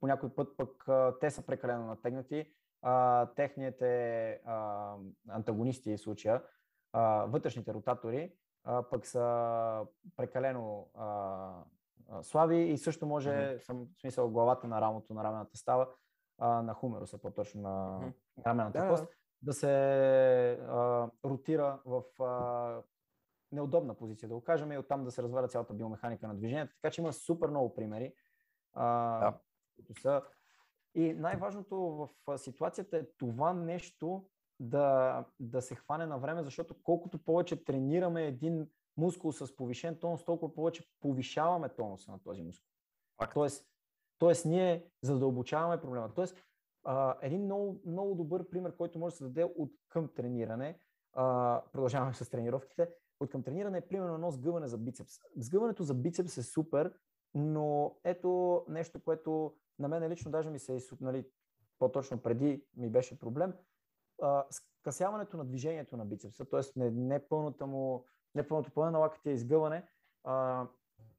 по 0.00 0.06
някой 0.06 0.34
път 0.34 0.56
пък 0.56 0.88
те 1.20 1.30
са 1.30 1.46
прекалено 1.46 1.86
натегнати. 1.86 2.46
А, 2.82 3.26
техните 3.26 4.30
а, 4.46 4.94
антагонисти 5.28 5.96
в 5.96 6.00
случая, 6.00 6.42
а, 6.92 7.24
вътрешните 7.24 7.74
ротатори, 7.74 8.32
а, 8.64 8.82
пък 8.82 9.06
са 9.06 9.86
прекалено 10.16 10.88
а, 10.94 11.50
слаби 12.22 12.62
и 12.62 12.78
също 12.78 13.06
може, 13.06 13.30
mm-hmm. 13.30 13.58
съм, 13.58 13.86
в 13.96 14.00
смисъл, 14.00 14.30
главата 14.30 14.68
на 14.68 14.80
рамото, 14.80 15.14
на 15.14 15.24
рамената 15.24 15.56
става, 15.56 15.88
а, 16.38 16.62
на 16.62 16.74
хумеруса, 16.74 17.18
по-точно 17.18 17.62
на, 17.62 18.00
mm-hmm. 18.00 18.46
рамената 18.46 18.78
да, 18.78 18.88
кост, 18.88 19.06
да 19.42 19.52
се 19.52 19.72
а, 20.52 21.08
ротира 21.24 21.78
в 21.84 22.22
а, 22.22 22.82
неудобна 23.52 23.94
позиция, 23.94 24.28
да 24.28 24.34
го 24.34 24.40
кажем, 24.44 24.72
и 24.72 24.78
оттам 24.78 25.04
да 25.04 25.10
се 25.10 25.22
разваля 25.22 25.48
цялата 25.48 25.74
биомеханика 25.74 26.28
на 26.28 26.34
движението. 26.34 26.74
Така 26.74 26.92
че 26.92 27.00
има 27.00 27.12
супер 27.12 27.48
много 27.48 27.74
примери, 27.74 28.14
а, 28.72 29.20
да. 29.20 29.38
които 29.76 30.00
са. 30.00 30.22
И 30.94 31.12
най-важното 31.12 31.76
в 32.26 32.38
ситуацията 32.38 32.96
е 32.96 33.06
това 33.18 33.52
нещо 33.52 34.24
да, 34.60 35.24
да 35.40 35.62
се 35.62 35.74
хване 35.74 36.06
на 36.06 36.18
време, 36.18 36.42
защото 36.42 36.74
колкото 36.82 37.24
повече 37.24 37.64
тренираме 37.64 38.26
един 38.26 38.68
мускул 38.96 39.32
с 39.32 39.56
повишен 39.56 39.98
тонус, 39.98 40.24
толкова 40.24 40.54
повече 40.54 40.84
повишаваме 41.00 41.68
тонуса 41.68 42.12
на 42.12 42.18
този 42.18 42.42
мускул. 42.42 42.68
Тоест, 43.34 43.66
тоест, 44.18 44.44
ние 44.44 44.90
задълбочаваме 45.02 45.80
проблема. 45.80 46.14
Тоест, 46.14 46.36
а, 46.84 47.16
един 47.22 47.44
много, 47.44 47.80
много 47.86 48.14
добър 48.14 48.50
пример, 48.50 48.76
който 48.76 48.98
може 48.98 49.12
да 49.12 49.16
се 49.16 49.24
даде 49.24 49.44
от 49.44 49.72
към 49.88 50.08
трениране, 50.08 50.78
а, 51.12 51.62
продължаваме 51.72 52.14
с 52.14 52.30
тренировките, 52.30 52.88
от 53.20 53.30
към 53.30 53.42
трениране 53.42 53.78
е 53.78 53.88
примерно 53.88 54.14
едно 54.14 54.30
сгъване 54.30 54.68
за 54.68 54.78
бицепс. 54.78 55.14
Сгъването 55.36 55.82
за 55.82 55.94
бицепс 55.94 56.38
е 56.38 56.42
супер, 56.42 56.92
но 57.34 57.96
ето 58.04 58.64
нещо, 58.68 59.00
което 59.04 59.54
на 59.78 59.88
мен 59.88 60.08
лично 60.08 60.30
даже 60.30 60.50
ми 60.50 60.58
се, 60.58 60.78
нали, 61.00 61.26
по-точно 61.78 62.22
преди 62.22 62.64
ми 62.76 62.88
беше 62.88 63.18
проблем, 63.18 63.54
а, 64.22 64.44
скъсяването 64.50 65.36
на 65.36 65.44
движението 65.44 65.96
на 65.96 66.04
бицепса, 66.04 66.44
т.е. 66.44 66.60
не, 66.76 66.90
не 66.90 67.28
пълното 67.28 67.66
му, 67.66 68.04
не 68.34 68.48
пълното 68.48 68.70
пълно 68.70 68.90
на 68.90 68.98
лакътия 68.98 69.32
изгъване, 69.32 69.88
а, 70.24 70.66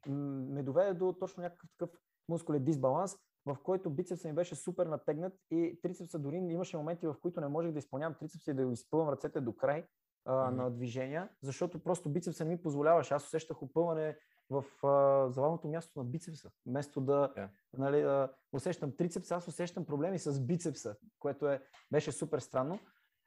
ме 0.08 0.64
доведе 0.64 0.94
до 0.94 1.14
точно 1.14 1.44
някакъв 1.44 1.70
такъв 1.78 2.00
мускулен 2.30 2.64
дисбаланс, 2.64 3.18
в 3.46 3.58
който 3.64 3.90
бицепса 3.90 4.28
ми 4.28 4.34
беше 4.34 4.56
супер 4.56 4.86
натегнат 4.86 5.34
и 5.52 5.80
трицепса 5.82 6.20
дори 6.20 6.38
имаше 6.38 6.78
моменти, 6.78 7.08
в 7.08 7.16
които 7.22 7.42
не 7.42 7.48
можех 7.48 7.72
да 7.72 7.80
изпълнявам 7.80 8.16
трицепса 8.20 8.52
и 8.52 8.54
да 8.54 8.64
изпълвам 8.64 9.10
ръцете 9.10 9.42
до 9.42 9.56
край, 9.56 9.88
а, 10.26 10.34
mm-hmm. 10.34 10.56
на 10.56 10.72
движения, 10.72 11.30
защото 11.42 11.84
просто 11.84 12.10
бицепса 12.10 12.46
ми 12.46 12.62
позволяваше. 12.62 13.14
Аз 13.14 13.26
усещах 13.26 13.62
опъване 13.62 14.18
в 14.50 14.88
а, 14.88 15.30
завалното 15.32 15.68
място 15.68 16.00
на 16.00 16.06
бицепса. 16.06 16.52
Вместо 16.66 17.02
да 17.02 17.34
yeah. 17.38 17.50
нали, 17.78 18.02
а, 18.02 18.30
усещам 18.54 18.98
трицепса, 18.98 19.36
аз 19.36 19.48
усещам 19.48 19.86
проблеми 19.86 20.20
с 20.20 20.42
бицепса, 20.42 20.96
което 21.20 21.48
е, 21.48 21.62
беше 21.92 22.12
супер 22.12 22.40
странно. 22.40 22.80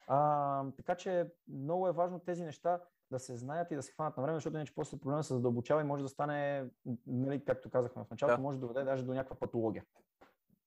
А, 0.06 0.64
така 0.76 0.94
че 0.94 1.32
много 1.48 1.88
е 1.88 1.92
важно 1.92 2.18
тези 2.18 2.44
неща 2.44 2.80
да 3.10 3.18
се 3.18 3.36
знаят 3.36 3.70
и 3.70 3.76
да 3.76 3.82
се 3.82 3.92
хванат 3.92 4.16
на 4.16 4.22
време, 4.22 4.36
защото 4.36 4.56
иначе 4.56 4.74
после 4.74 4.98
проблема 4.98 5.24
се 5.24 5.34
задълбочава 5.34 5.80
и 5.80 5.84
може 5.84 6.02
да 6.02 6.08
стане, 6.08 6.70
нали, 7.06 7.44
както 7.44 7.70
казахме 7.70 8.04
в 8.04 8.10
началото, 8.10 8.36
да. 8.36 8.42
може 8.42 8.58
да 8.58 8.66
доведе 8.66 8.84
даже 8.84 9.04
до 9.04 9.14
някаква 9.14 9.36
патология. 9.36 9.84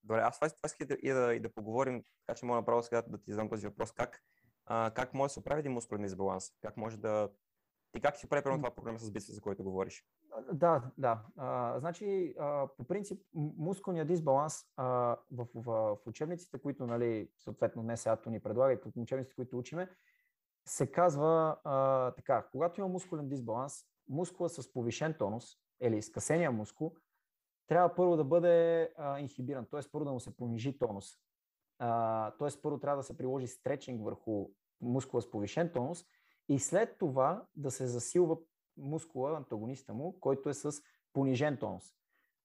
Добре, 0.03 0.19
аз 0.19 0.35
това 0.35 0.47
искам 0.65 0.97
и 1.01 1.09
да, 1.11 1.33
и 1.33 1.39
да 1.39 1.49
поговорим, 1.49 2.03
така 2.25 2.39
че 2.39 2.45
мога 2.45 2.59
направо 2.59 2.83
сега 2.83 3.01
да 3.01 3.17
ти 3.17 3.31
задам 3.31 3.49
този 3.49 3.67
въпрос. 3.67 3.91
Как, 3.91 4.23
а, 4.67 4.91
как 4.91 5.13
може 5.13 5.29
да 5.29 5.33
се 5.33 5.39
оправи 5.39 5.59
един 5.59 5.71
мускулен 5.71 6.01
дисбаланс? 6.01 6.51
Как 6.61 6.77
може 6.77 6.97
да... 6.97 7.29
Ти 7.91 8.01
как 8.01 8.17
си 8.17 8.29
прави 8.29 8.43
първо 8.43 8.57
това 8.57 8.75
проблема 8.75 8.99
с 8.99 9.11
бицепс, 9.11 9.35
за 9.35 9.41
който 9.41 9.63
говориш? 9.63 10.05
Да, 10.53 10.83
да. 10.97 11.21
А, 11.37 11.79
значи, 11.79 12.35
а, 12.39 12.67
по 12.77 12.83
принцип, 12.83 13.21
мускулният 13.33 14.07
дисбаланс 14.07 14.65
а, 14.75 14.85
в, 15.31 15.47
в, 15.55 15.95
в 15.95 16.07
учебниците, 16.07 16.59
които, 16.59 16.87
нали, 16.87 17.29
съответно, 17.39 17.83
днес 17.83 18.07
АТО 18.07 18.29
ни 18.29 18.39
предлага 18.39 18.73
и 18.73 18.81
по 18.81 18.91
учебниците, 18.95 19.35
които 19.35 19.57
учиме, 19.57 19.89
се 20.65 20.91
казва 20.91 21.57
а, 21.63 22.11
така, 22.11 22.47
когато 22.51 22.81
има 22.81 22.87
мускулен 22.87 23.29
дисбаланс, 23.29 23.85
мускула 24.09 24.49
с 24.49 24.73
повишен 24.73 25.13
тонус 25.19 25.45
или 25.81 26.01
скъсения 26.01 26.51
мускул, 26.51 26.95
трябва 27.67 27.95
първо 27.95 28.17
да 28.17 28.23
бъде 28.23 28.89
а, 28.97 29.19
инхибиран, 29.19 29.65
т.е. 29.71 29.81
първо 29.91 30.05
да 30.05 30.11
му 30.11 30.19
се 30.19 30.37
понижи 30.37 30.79
тонус. 30.79 31.17
т.е. 32.39 32.61
първо 32.61 32.79
трябва 32.79 32.97
да 32.97 33.03
се 33.03 33.17
приложи 33.17 33.47
стречинг 33.47 34.03
върху 34.03 34.49
мускула 34.81 35.21
с 35.21 35.31
повишен 35.31 35.71
тонус 35.73 36.05
и 36.49 36.59
след 36.59 36.97
това 36.97 37.45
да 37.55 37.71
се 37.71 37.87
засилва 37.87 38.37
мускула, 38.77 39.37
антагониста 39.37 39.93
му, 39.93 40.19
който 40.19 40.49
е 40.49 40.53
с 40.53 40.71
понижен 41.13 41.57
тонус. 41.57 41.83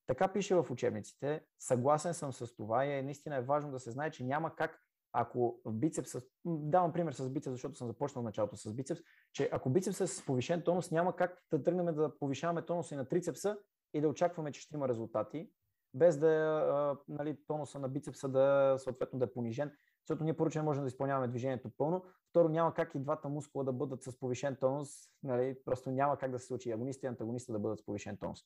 Така 0.07 0.33
пише 0.33 0.55
в 0.55 0.71
учебниците. 0.71 1.45
Съгласен 1.59 2.15
съм 2.15 2.33
с 2.33 2.55
това 2.55 2.87
и 2.87 2.99
е, 2.99 3.03
наистина 3.03 3.37
е 3.37 3.43
важно 3.43 3.71
да 3.71 3.81
се 3.81 3.91
знае, 3.91 4.11
че 4.11 4.25
няма 4.25 4.55
как 4.55 4.81
ако 5.13 5.61
бицепс, 5.69 6.17
давам 6.45 6.93
пример 6.93 7.13
с 7.13 7.31
бицепс, 7.31 7.53
защото 7.53 7.75
съм 7.75 7.87
започнал 7.87 8.25
началото 8.25 8.57
с 8.57 8.75
бицепс, 8.75 9.01
че 9.33 9.49
ако 9.53 9.71
бицепс 9.71 10.01
е 10.01 10.07
с 10.07 10.25
повишен 10.27 10.63
тонус, 10.63 10.91
няма 10.91 11.17
как 11.17 11.43
да 11.51 11.63
тръгнем 11.63 11.95
да 11.95 12.19
повишаваме 12.19 12.63
тонуса 12.63 12.95
и 12.95 12.99
на 12.99 13.09
трицепса 13.09 13.59
и 13.95 14.01
да 14.01 14.09
очакваме, 14.09 14.53
че 14.53 14.61
ще 14.61 14.77
има 14.77 14.89
резултати, 14.89 15.51
без 15.95 16.19
да 16.19 16.27
а, 16.29 16.97
нали, 17.09 17.37
тонуса 17.47 17.79
на 17.79 17.89
бицепса 17.89 18.29
да 18.29 18.75
съответно 18.79 19.19
да 19.19 19.25
е 19.25 19.33
понижен, 19.33 19.73
защото 20.07 20.25
ние 20.25 20.37
първо, 20.37 20.51
не 20.55 20.63
можем 20.63 20.83
да 20.83 20.89
изпълняваме 20.89 21.29
движението 21.29 21.71
пълно, 21.79 22.05
второ 22.31 22.49
няма 22.49 22.75
как 22.75 22.95
и 22.95 22.99
двата 22.99 23.29
мускула 23.29 23.65
да 23.65 23.73
бъдат 23.73 24.03
с 24.03 24.19
повишен 24.19 24.57
тонус, 24.57 24.89
нали, 25.23 25.57
просто 25.65 25.91
няма 25.91 26.19
как 26.19 26.31
да 26.31 26.39
се 26.39 26.47
случи 26.47 26.73
агониста 26.73 27.07
и 27.07 27.09
антагониста 27.09 27.53
да 27.53 27.59
бъдат 27.59 27.79
с 27.79 27.85
повишен 27.85 28.17
тонус. 28.17 28.41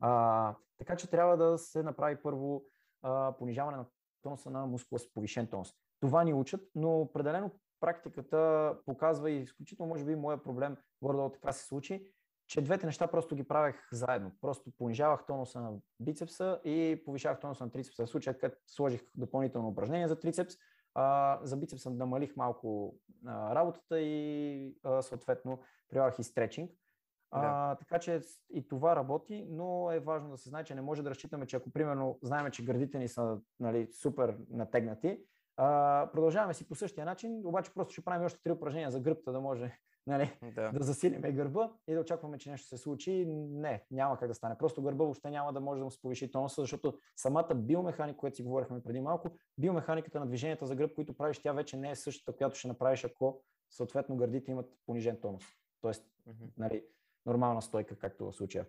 А, 0.00 0.54
така 0.78 0.96
че 0.96 1.10
трябва 1.10 1.36
да 1.36 1.58
се 1.58 1.82
направи 1.82 2.16
първо 2.22 2.64
а, 3.02 3.32
понижаване 3.38 3.76
на 3.76 3.86
тонуса 4.22 4.50
на 4.50 4.66
мускула 4.66 4.98
с 4.98 5.12
повишен 5.12 5.46
тонус. 5.46 5.74
Това 6.00 6.24
ни 6.24 6.34
учат, 6.34 6.60
но 6.74 7.00
определено 7.00 7.50
практиката 7.80 8.74
показва 8.86 9.30
и 9.30 9.42
изключително, 9.42 9.88
може 9.88 10.04
би, 10.04 10.16
моя 10.16 10.42
проблем, 10.42 10.76
горе 11.02 11.32
така 11.32 11.52
се 11.52 11.66
случи, 11.66 12.12
че 12.48 12.62
двете 12.62 12.86
неща 12.86 13.06
просто 13.06 13.34
ги 13.34 13.44
правех 13.44 13.88
заедно. 13.92 14.32
Просто 14.40 14.70
понижавах 14.78 15.26
тонуса 15.26 15.60
на 15.60 15.72
бицепса 16.00 16.60
и 16.64 17.02
повишавах 17.04 17.40
тонуса 17.40 17.64
на 17.64 17.70
трицепса. 17.70 18.06
В 18.06 18.10
случая, 18.10 18.38
като 18.38 18.56
сложих 18.66 19.02
допълнително 19.14 19.68
упражнение 19.68 20.08
за 20.08 20.20
трицепс, 20.20 20.54
а, 20.94 21.38
за 21.42 21.56
бицепса 21.56 21.90
намалих 21.90 22.36
малко 22.36 22.96
а, 23.26 23.54
работата 23.54 24.00
и 24.00 24.74
а, 24.84 25.02
съответно 25.02 25.60
прилагах 25.88 26.18
и 26.18 26.22
стречинг. 26.22 26.70
Да. 26.70 27.40
А, 27.42 27.74
така 27.74 27.98
че 27.98 28.20
и 28.50 28.68
това 28.68 28.96
работи, 28.96 29.46
но 29.50 29.92
е 29.92 30.00
важно 30.00 30.30
да 30.30 30.36
се 30.36 30.48
знае, 30.48 30.64
че 30.64 30.74
не 30.74 30.82
може 30.82 31.02
да 31.02 31.10
разчитаме, 31.10 31.46
че 31.46 31.56
ако 31.56 31.70
примерно 31.70 32.18
знаем, 32.22 32.50
че 32.50 32.64
гърдите 32.64 32.98
ни 32.98 33.08
са 33.08 33.38
нали, 33.60 33.88
супер 33.92 34.36
натегнати, 34.50 35.20
а, 35.56 36.08
продължаваме 36.12 36.54
си 36.54 36.68
по 36.68 36.74
същия 36.74 37.04
начин, 37.06 37.42
обаче 37.44 37.74
просто 37.74 37.92
ще 37.92 38.04
правим 38.04 38.24
още 38.24 38.42
три 38.42 38.52
упражнения 38.52 38.90
за 38.90 39.00
гръбта, 39.00 39.32
да 39.32 39.40
може 39.40 39.78
нали, 40.08 40.38
да. 40.54 40.72
да 40.72 40.84
засилиме 40.84 41.32
гърба 41.32 41.72
и 41.86 41.94
да 41.94 42.00
очакваме, 42.00 42.38
че 42.38 42.50
нещо 42.50 42.68
се 42.68 42.76
случи. 42.76 43.24
Не, 43.26 43.84
няма 43.90 44.18
как 44.18 44.28
да 44.28 44.34
стане. 44.34 44.58
Просто 44.58 44.82
гърба 44.82 45.04
въобще 45.04 45.30
няма 45.30 45.52
да 45.52 45.60
може 45.60 45.78
да 45.78 45.84
му 45.84 45.90
се 45.90 46.00
повиши 46.00 46.30
тонуса, 46.30 46.60
защото 46.60 46.98
самата 47.16 47.54
биомеханика, 47.54 48.18
която 48.18 48.36
си 48.36 48.42
говорихме 48.42 48.82
преди 48.82 49.00
малко, 49.00 49.30
биомеханиката 49.58 50.20
на 50.20 50.26
движенията 50.26 50.66
за 50.66 50.74
гръб, 50.74 50.94
които 50.94 51.16
правиш, 51.16 51.38
тя 51.38 51.52
вече 51.52 51.76
не 51.76 51.90
е 51.90 51.96
същата, 51.96 52.36
която 52.36 52.58
ще 52.58 52.68
направиш, 52.68 53.04
ако 53.04 53.42
съответно 53.70 54.16
гърдите 54.16 54.50
имат 54.50 54.72
понижен 54.86 55.20
тонус. 55.20 55.44
Тоест, 55.80 56.04
mm-hmm. 56.28 56.50
нали, 56.56 56.84
нормална 57.26 57.62
стойка, 57.62 57.98
както 57.98 58.30
в 58.30 58.32
случая. 58.32 58.66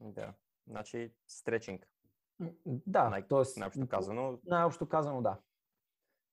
Да. 0.00 0.34
Значи, 0.66 1.14
стречинг. 1.26 1.88
Да, 2.66 3.10
Най- 3.10 3.28
т.е. 3.28 3.60
най-общо 3.60 3.88
казано. 3.88 4.38
Най-общо 4.44 4.88
казано, 4.88 5.22
да. 5.22 5.38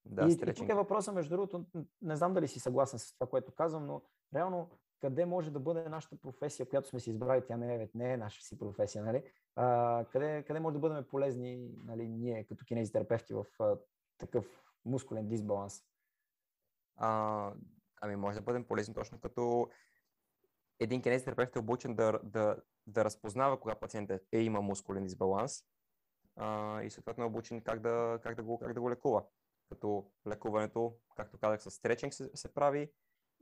Да, 0.04 0.26
и, 0.28 0.50
и 0.50 0.54
тук 0.54 0.68
е 0.68 0.74
въпросът, 0.74 1.14
между 1.14 1.30
другото, 1.30 1.64
не 2.02 2.16
знам 2.16 2.34
дали 2.34 2.48
си 2.48 2.60
съгласен 2.60 2.98
с 2.98 3.14
това, 3.14 3.26
което 3.26 3.52
казвам, 3.52 3.86
но 3.86 4.02
реално 4.34 4.70
къде 5.00 5.26
може 5.26 5.50
да 5.50 5.60
бъде 5.60 5.88
нашата 5.88 6.16
професия, 6.16 6.68
която 6.68 6.88
сме 6.88 7.00
си 7.00 7.10
избрали, 7.10 7.46
тя 7.46 7.56
не 7.56 7.74
е, 7.74 7.88
не 7.94 8.12
е 8.12 8.16
наша 8.16 8.42
си 8.42 8.58
професия, 8.58 9.04
нали? 9.04 9.22
А, 9.56 10.04
къде, 10.12 10.44
къде 10.46 10.60
може 10.60 10.74
да 10.74 10.80
бъдем 10.80 11.04
полезни 11.04 11.70
нали, 11.84 12.08
ние 12.08 12.44
като 12.44 12.64
кинезитерапевти 12.64 13.34
в 13.34 13.46
а, 13.60 13.76
такъв 14.18 14.46
мускулен 14.84 15.28
дисбаланс? 15.28 15.84
А, 16.96 17.52
ами 18.00 18.16
може 18.16 18.38
да 18.38 18.44
бъдем 18.44 18.64
полезни 18.64 18.94
точно 18.94 19.20
като 19.20 19.70
един 20.80 21.02
кинезитерапевт 21.02 21.56
е 21.56 21.58
обучен 21.58 21.94
да, 21.94 22.20
да, 22.22 22.56
да 22.86 23.04
разпознава 23.04 23.60
кога 23.60 23.74
пациентът 23.74 24.22
е 24.32 24.38
има 24.38 24.60
мускулен 24.60 25.04
дисбаланс 25.04 25.64
а, 26.36 26.82
и 26.82 26.90
съответно 26.90 27.24
е 27.24 27.26
обучен 27.26 27.60
как 27.60 27.80
да, 27.80 28.18
как 28.22 28.34
да, 28.34 28.42
го, 28.42 28.58
как 28.58 28.72
да 28.72 28.80
го 28.80 28.90
лекува 28.90 29.24
като 29.70 30.10
лекуването, 30.28 30.96
както 31.16 31.38
казах, 31.38 31.62
с 31.62 31.70
стречинг 31.70 32.14
се, 32.14 32.30
се 32.34 32.54
прави. 32.54 32.92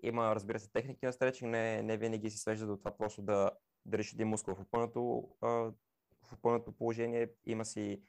Има, 0.02 0.34
разбира 0.34 0.60
се, 0.60 0.72
техники 0.72 1.06
на 1.06 1.12
стречинг, 1.12 1.50
не, 1.50 1.82
не 1.82 1.96
винаги 1.96 2.30
се 2.30 2.38
свежда 2.38 2.66
до 2.66 2.76
това 2.76 2.96
просто 2.96 3.22
да, 3.22 3.50
реши 3.92 4.16
един 4.16 4.28
мускул 4.28 4.54
в 4.54 4.60
опънато, 4.60 5.28
в 5.42 6.32
опънато 6.32 6.72
положение. 6.72 7.32
Има 7.46 7.64
си 7.64 8.02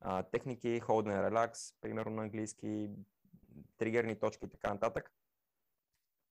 а, 0.00 0.22
техники, 0.22 0.80
hold 0.80 1.22
релакс, 1.22 1.60
примерно 1.80 2.16
на 2.16 2.22
английски, 2.22 2.90
тригерни 3.76 4.18
точки 4.18 4.44
и 4.44 4.48
така 4.48 4.72
нататък. 4.72 5.12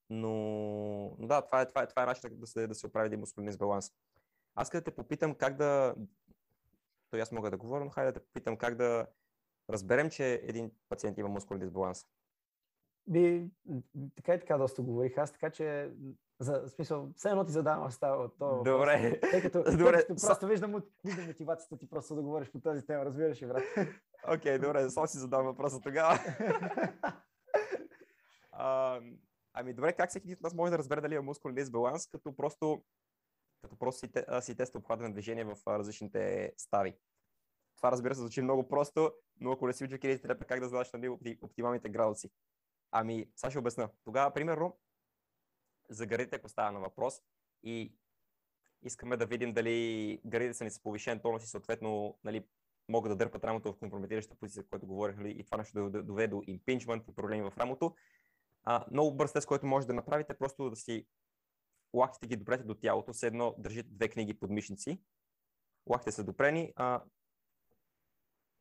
Но, 0.10 0.30
но 1.20 1.28
да, 1.28 1.42
това 1.42 1.62
е, 1.62 1.68
това 1.68 1.82
е, 1.84 1.88
това 1.88 2.04
е 2.04 2.06
начинът 2.06 2.40
да 2.40 2.48
се, 2.48 2.68
да 2.68 2.76
се 2.76 2.88
оправи 2.88 3.08
един 3.08 3.20
мускулен 3.20 3.48
дисбаланс. 3.48 3.92
Аз 4.56 4.70
като 4.70 4.86
те 4.86 4.96
попитам 4.96 5.36
как 5.36 5.56
да... 5.56 5.96
То 7.10 7.18
аз 7.18 7.32
мога 7.32 7.52
да 7.52 7.58
говоря, 7.58 7.84
но 7.84 7.90
хайде 7.90 8.12
да 8.12 8.20
те 8.20 8.26
попитам 8.26 8.58
как 8.58 8.76
да, 8.76 9.08
разберем, 9.70 10.10
че 10.10 10.34
един 10.44 10.72
пациент 10.90 11.18
има 11.18 11.30
мускулен 11.30 11.60
дисбаланс? 11.60 12.06
Би, 13.08 13.52
така 14.16 14.34
и 14.34 14.40
така 14.40 14.58
доста 14.58 14.82
говорих 14.82 15.18
аз, 15.18 15.32
така 15.32 15.50
че 15.50 15.92
за 16.40 16.70
смисъл, 16.70 17.10
все 17.16 17.30
едно 17.30 17.46
ти 17.46 17.52
задавам 17.52 17.92
става 17.92 18.24
от 18.24 18.34
това. 18.34 18.62
Добре. 18.64 19.20
Тъй 19.20 19.42
като, 19.42 19.64
добре. 19.78 19.92
Тъй 19.92 20.08
като 20.08 20.28
просто 20.28 20.48
виждам, 20.48 20.84
виждам 21.06 21.26
мотивацията 21.26 21.78
ти 21.78 21.90
просто 21.90 22.16
да 22.16 22.22
говориш 22.22 22.52
по 22.52 22.60
тази 22.60 22.86
тема, 22.86 23.06
разбираш 23.06 23.42
ли, 23.42 23.48
брат? 23.48 23.64
Окей, 24.28 24.58
okay, 24.58 24.62
добре, 24.62 24.90
само 24.90 25.08
си 25.08 25.18
задавам 25.18 25.46
въпроса 25.46 25.80
тогава. 25.82 26.20
а, 28.52 29.00
ами 29.54 29.74
добре, 29.74 29.94
как 29.94 30.10
всеки 30.10 30.34
от 30.34 30.42
нас 30.42 30.54
може 30.54 30.72
да 30.72 30.78
разбере 30.78 31.02
дали 31.02 31.14
има 31.14 31.24
мускулен 31.24 31.56
дисбаланс, 31.56 32.08
като 32.08 32.36
просто, 32.36 32.84
като 33.62 33.76
просто 33.78 34.00
си, 34.00 34.12
си 34.42 34.56
теста 34.56 34.78
обхвата 34.78 35.04
на 35.04 35.12
движение 35.12 35.44
в 35.44 35.58
различните 35.68 36.54
стави? 36.58 36.96
Това 37.78 37.92
разбира 37.92 38.16
се 38.16 38.22
звучи 38.22 38.42
много 38.42 38.68
просто, 38.68 39.12
но 39.40 39.52
ако 39.52 39.68
не 39.68 39.74
си 39.74 39.84
учил 39.84 39.98
как 40.48 40.60
да 40.60 40.68
знаеш 40.68 40.94
нали, 40.94 41.38
оптималните 41.42 41.90
градуси? 41.90 42.30
Ами, 42.96 43.26
сега 43.36 43.50
ще 43.50 43.60
обясна. 43.60 43.90
Тогава, 44.04 44.34
примерно, 44.34 44.78
за 45.90 46.06
гърдите, 46.06 46.36
ако 46.36 46.50
става 46.50 46.72
на 46.72 46.80
въпрос 46.80 47.22
и 47.64 47.96
искаме 48.84 49.18
да 49.18 49.26
видим 49.26 49.54
дали 49.54 50.22
гърдите 50.26 50.54
са 50.54 50.64
ни 50.64 50.72
с 50.72 50.84
повишен 50.84 51.20
тонус 51.20 51.44
и 51.44 51.48
съответно 51.48 52.20
нали, 52.24 52.46
могат 52.90 53.12
да 53.12 53.16
дърпат 53.16 53.44
рамото 53.44 53.74
в 53.74 53.78
компрометираща 53.78 54.36
позиция, 54.36 54.64
което 54.70 54.88
говорих, 54.88 55.18
нали, 55.18 55.32
и 55.32 55.44
това 55.44 55.58
нещо 55.58 55.90
да 55.90 56.04
доведе 56.04 56.28
до 56.28 56.42
импинчмент 56.48 57.08
и 57.08 57.16
проблеми 57.16 57.42
в 57.50 57.58
рамото. 57.58 57.96
А, 58.64 58.86
много 58.92 59.16
бърз 59.16 59.34
тест, 59.34 59.48
който 59.48 59.66
може 59.66 59.88
да 59.88 59.94
направите, 59.94 60.38
просто 60.38 60.70
да 60.70 60.76
си 60.76 61.08
лактите 61.94 62.28
ги 62.28 62.36
допрете 62.36 62.64
до 62.64 62.76
тялото, 62.76 63.14
все 63.14 63.28
едно 63.28 63.56
държите 63.58 63.90
две 63.92 64.10
книги 64.10 64.34
под 64.34 64.50
мишници, 64.50 65.02
лактите 65.90 66.12
са 66.12 66.24
допрени, 66.24 66.74
а 66.76 67.04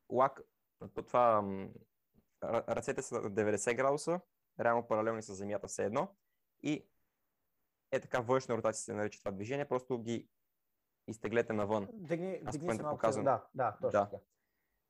лак, 0.09 0.41
това 0.95 1.43
ръцете 2.43 3.01
са 3.01 3.15
на 3.15 3.31
90 3.31 3.75
градуса, 3.75 4.19
реално 4.59 4.87
паралелни 4.87 5.21
с 5.21 5.35
земята 5.35 5.67
все 5.67 5.85
едно 5.85 6.15
и 6.63 6.85
е 7.91 7.99
така 7.99 8.19
външна 8.19 8.57
ротация 8.57 8.83
се 8.83 8.93
нарича 8.93 9.19
това 9.19 9.31
движение, 9.31 9.65
просто 9.65 9.99
ги 9.99 10.27
изтеглете 11.07 11.53
навън. 11.53 11.87
Дигни, 11.93 12.41
Аз 12.45 12.57
дигни 12.57 12.75
се 12.75 12.83
малко, 12.83 13.11
да, 13.11 13.45
да, 13.53 13.71
точно 13.81 13.99
да. 13.99 14.09
така. 14.09 14.23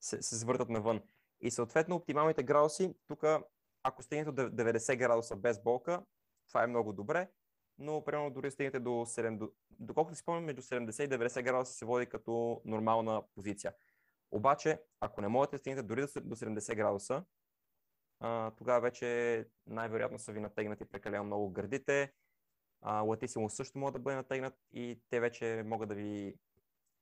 Се, 0.01 0.21
се 0.21 0.39
свъртат 0.39 0.69
навън. 0.69 1.01
И 1.41 1.51
съответно 1.51 1.95
оптималните 1.95 2.43
градуси, 2.43 2.95
тук 3.07 3.23
ако 3.83 4.03
стигнете 4.03 4.31
до 4.31 4.41
90 4.41 4.97
градуса 4.97 5.35
без 5.35 5.63
болка, 5.63 6.03
това 6.47 6.63
е 6.63 6.67
много 6.67 6.93
добре, 6.93 7.29
но 7.77 8.03
примерно 8.03 8.31
дори 8.31 8.51
стигнете 8.51 8.79
до 8.79 8.89
7, 8.89 9.51
доколкото 9.71 10.15
си 10.15 10.21
спомням, 10.21 10.43
между 10.43 10.61
70 10.61 11.05
и 11.05 11.09
90 11.09 11.43
градуса 11.43 11.73
се 11.73 11.85
води 11.85 12.05
като 12.05 12.61
нормална 12.65 13.23
позиция. 13.35 13.73
Обаче, 14.31 14.81
ако 14.99 15.21
не 15.21 15.27
можете 15.27 15.55
да 15.55 15.59
стигнете 15.59 15.83
дори 15.87 16.01
до 16.01 16.35
70 16.35 16.75
градуса, 16.75 17.23
тогава 18.57 18.81
вече 18.81 19.45
най-вероятно 19.67 20.19
са 20.19 20.31
ви 20.31 20.39
натегнати 20.39 20.85
прекалено 20.85 21.23
много 21.23 21.49
гърдите. 21.49 22.13
Латисимус 22.85 23.53
също 23.53 23.77
може 23.77 23.93
да 23.93 23.99
бъде 23.99 24.15
натегнат 24.15 24.53
и 24.73 25.01
те 25.09 25.19
вече 25.19 25.63
могат 25.65 25.89
да 25.89 25.95
ви 25.95 26.35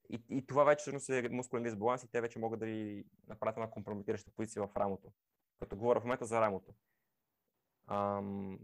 и, 0.10 0.22
и 0.30 0.46
това 0.46 0.64
вече 0.64 0.82
всъщност 0.82 1.10
е 1.10 1.30
мускулен 1.30 1.64
дисбаланс 1.64 2.04
и 2.04 2.12
те 2.12 2.22
вече 2.22 2.40
могат 2.40 2.60
да 2.60 2.66
ви 2.66 3.06
направят 3.28 3.58
една 3.58 3.70
компрометираща 3.70 4.32
позиция 4.32 4.68
в 4.68 4.78
рамото. 4.78 5.12
Като 5.60 5.76
говоря 5.76 6.00
в 6.00 6.04
момента 6.04 6.26
за 6.26 6.42
рамото. 6.42 6.74
Ам, 7.88 8.60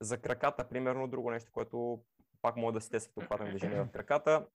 за 0.00 0.18
краката, 0.18 0.68
примерно, 0.68 1.08
друго 1.08 1.30
нещо, 1.30 1.52
което 1.52 2.04
пак 2.42 2.56
може 2.56 2.74
да 2.74 2.80
се 2.80 2.90
тестват 2.90 3.16
обхватни 3.16 3.50
движения 3.50 3.84
в 3.84 3.90
краката. 3.90 4.46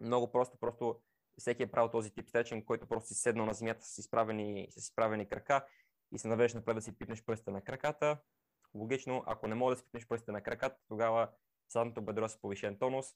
Много 0.00 0.32
просто, 0.32 0.58
просто 0.58 1.00
всеки 1.38 1.62
е 1.62 1.70
правил 1.70 1.90
този 1.90 2.10
тип 2.10 2.28
стречинг, 2.28 2.64
който 2.64 2.86
просто 2.86 3.08
си 3.08 3.14
седнал 3.14 3.46
на 3.46 3.54
земята 3.54 3.84
с 3.86 3.98
изправени, 3.98 4.68
с 4.70 4.76
изправени 4.76 5.28
крака 5.28 5.66
и 6.12 6.18
се 6.18 6.28
наведеш 6.28 6.54
напред 6.54 6.76
да 6.76 6.82
си 6.82 6.98
пипнеш 6.98 7.24
пръста 7.24 7.50
на 7.50 7.62
краката. 7.62 8.18
Логично, 8.74 9.24
ако 9.26 9.46
не 9.46 9.54
можеш 9.54 9.76
да 9.76 9.78
си 9.78 9.84
пипнеш 9.84 10.06
пръста 10.06 10.32
на 10.32 10.42
краката, 10.42 10.78
тогава 10.88 11.28
задното 11.72 12.02
бедро 12.02 12.24
е 12.24 12.28
с 12.28 12.40
повишен 12.40 12.78
тонус 12.78 13.06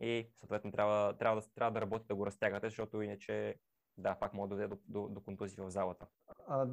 и 0.00 0.30
съответно 0.38 0.72
трябва, 0.72 1.18
трябва, 1.18 1.40
да, 1.40 1.48
трябва 1.54 1.72
да 1.72 1.80
работите 1.80 2.08
да 2.08 2.14
го 2.14 2.26
разтягате, 2.26 2.66
защото 2.66 3.02
иначе 3.02 3.56
да, 3.98 4.14
пак 4.14 4.34
може 4.34 4.48
да 4.48 4.54
доведе 4.54 4.68
до, 4.68 4.78
до, 4.88 5.08
до 5.08 5.20
контузии 5.20 5.62
в 5.62 5.70
залата. 5.70 6.06
А, 6.46 6.66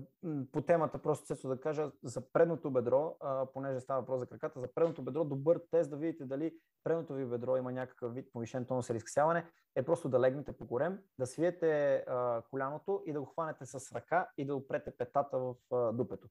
по 0.52 0.62
темата, 0.62 0.98
просто 0.98 1.36
се 1.36 1.48
да 1.48 1.60
кажа, 1.60 1.92
за 2.04 2.32
предното 2.32 2.72
бедро, 2.72 3.18
а, 3.20 3.46
понеже 3.46 3.80
става 3.80 4.00
въпрос 4.00 4.20
за 4.20 4.28
краката, 4.28 4.60
за 4.60 4.74
предното 4.74 5.02
бедро, 5.02 5.24
добър 5.24 5.62
тест 5.72 5.90
да 5.90 5.98
видите 5.98 6.26
дали 6.26 6.58
предното 6.84 7.14
ви 7.14 7.26
бедро 7.26 7.58
има 7.58 7.72
някакъв 7.72 8.14
вид 8.14 8.32
повишен 8.34 8.66
тонус 8.66 8.90
или 8.90 8.98
изкъсяване, 8.98 9.46
е 9.76 9.84
просто 9.84 10.10
да 10.10 10.20
легнете 10.20 10.52
по 10.52 10.68
корем, 10.68 11.00
да 11.20 11.26
свиете 11.26 11.96
а, 11.96 12.42
коляното 12.50 13.04
и 13.06 13.14
да 13.14 13.20
го 13.20 13.26
хванете 13.26 13.66
с 13.66 13.96
ръка 13.96 14.30
и 14.38 14.46
да 14.46 14.56
опрете 14.56 14.98
петата 14.98 15.40
в 15.40 15.56
а, 15.72 15.92
дупето. 15.92 16.28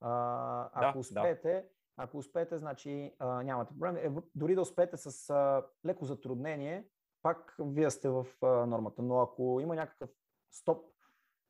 А, 0.00 0.70
ако 0.72 0.98
да, 0.98 1.00
успеете, 1.00 1.52
да. 1.52 1.62
ако 1.96 2.18
успеете, 2.18 2.58
значи 2.58 3.14
а, 3.18 3.42
нямате 3.42 3.72
проблем. 3.72 3.96
Е, 3.96 4.22
дори 4.34 4.54
да 4.54 4.60
успеете 4.60 4.96
с 4.96 5.30
а, 5.30 5.66
леко 5.86 6.04
затруднение, 6.04 6.88
пак 7.22 7.56
вие 7.60 7.90
сте 7.90 8.08
в 8.08 8.26
а, 8.42 8.46
нормата. 8.46 9.02
Но 9.02 9.20
ако 9.20 9.58
има 9.60 9.74
някакъв 9.74 10.10
стоп, 10.50 10.86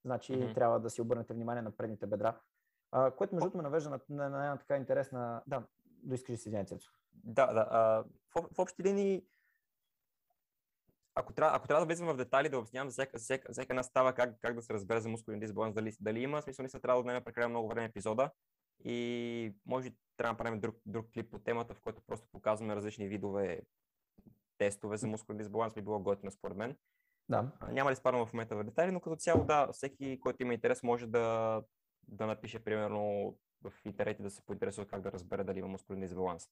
значи 0.04 0.32
mm-hmm. 0.32 0.54
трябва 0.54 0.80
да 0.80 0.90
си 0.90 1.00
обърнете 1.00 1.34
внимание 1.34 1.62
на 1.62 1.70
предните 1.70 2.06
бедра. 2.06 2.40
А, 2.92 3.10
което 3.10 3.34
между 3.34 3.44
другото 3.44 3.56
ме 3.56 3.62
навежда 3.62 3.90
на, 3.90 4.00
на, 4.08 4.28
на 4.28 4.44
една 4.44 4.56
така 4.56 4.76
интересна... 4.76 5.42
Да, 5.46 5.62
доискажи 6.02 6.36
си, 6.36 6.64
Цецо. 6.66 6.90
Да, 7.12 7.52
да. 7.52 7.68
А, 7.70 8.04
в, 8.34 8.48
в 8.54 8.58
общи 8.58 8.82
линии, 8.82 9.24
ако 11.14 11.32
трябва, 11.32 11.56
ако 11.56 11.68
трябва 11.68 11.80
да 11.80 11.86
влезем 11.86 12.06
в 12.06 12.16
детайли, 12.16 12.48
да 12.48 12.58
обяснявам 12.58 12.88
за 12.88 12.92
всяка, 12.92 13.18
всяка, 13.18 13.52
всяка 13.52 13.72
една 13.72 13.82
става 13.82 14.12
как, 14.12 14.40
как 14.40 14.54
да 14.54 14.62
се 14.62 14.74
разбере 14.74 15.00
за 15.00 15.08
мускулен 15.08 15.40
дисбаланс, 15.40 15.74
дали, 15.74 15.96
дали 16.00 16.20
има 16.20 16.42
смисъл, 16.42 16.62
не 16.62 16.68
се 16.68 16.80
трябва 16.80 16.96
да 16.96 17.00
отнеме 17.00 17.24
прекалено 17.24 17.50
много 17.50 17.68
време 17.68 17.84
епизода 17.84 18.30
и 18.84 19.54
може 19.66 19.90
трябва 20.16 20.28
да 20.28 20.32
направим 20.32 20.60
друг, 20.60 20.76
друг 20.86 21.06
клип 21.14 21.30
по 21.30 21.38
темата, 21.38 21.74
в 21.74 21.80
който 21.80 22.02
просто 22.06 22.28
показваме 22.32 22.76
различни 22.76 23.08
видове 23.08 23.60
тестове 24.58 24.96
за 24.96 25.06
мускулен 25.06 25.38
дисбаланс, 25.38 25.74
би 25.74 25.82
било 25.82 26.00
готино 26.00 26.30
според 26.30 26.56
мен. 26.56 26.76
Да. 27.28 27.50
Няма 27.70 27.90
да 27.90 27.92
изпадам 27.92 28.26
в 28.26 28.32
момента 28.32 28.56
в 28.56 28.64
детайли, 28.64 28.92
но 28.92 29.00
като 29.00 29.16
цяло 29.16 29.44
да, 29.44 29.72
всеки, 29.72 30.20
който 30.20 30.42
има 30.42 30.54
интерес, 30.54 30.82
може 30.82 31.06
да, 31.06 31.62
да 32.08 32.26
напише 32.26 32.64
примерно 32.64 33.34
в 33.62 33.72
интернет 33.84 34.22
да 34.22 34.30
се 34.30 34.42
поинтересува 34.46 34.86
как 34.86 35.02
да 35.02 35.12
разбере 35.12 35.44
дали 35.44 35.58
има 35.58 35.68
мускулен 35.68 36.00
дисбаланс. 36.00 36.48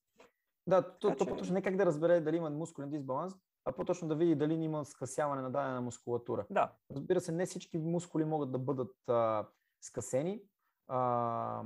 Да, 0.67 0.83
то, 0.83 1.11
то, 1.11 1.17
то 1.17 1.27
по-точно 1.27 1.55
не 1.55 1.63
как 1.63 1.77
да 1.77 1.87
разбере 1.87 2.21
дали 2.21 2.37
има 2.37 2.51
мускулен 2.51 2.91
дисбаланс, 2.91 3.35
а 3.65 3.73
по-точно 3.73 4.09
да 4.09 4.15
види 4.15 4.35
дали 4.35 4.55
има 4.55 4.85
скъсяване 4.85 5.43
на 5.43 5.51
дадена 5.51 5.81
мускулатура. 5.81 6.47
Да. 6.51 6.73
Разбира 6.91 7.21
се, 7.21 7.33
не 7.33 7.47
всички 7.47 7.79
мускули 7.79 8.25
могат 8.25 8.53
да 8.53 8.59
бъдат 8.59 9.09
а, 9.09 9.47
скъсени. 9.81 10.43
А, 10.89 11.63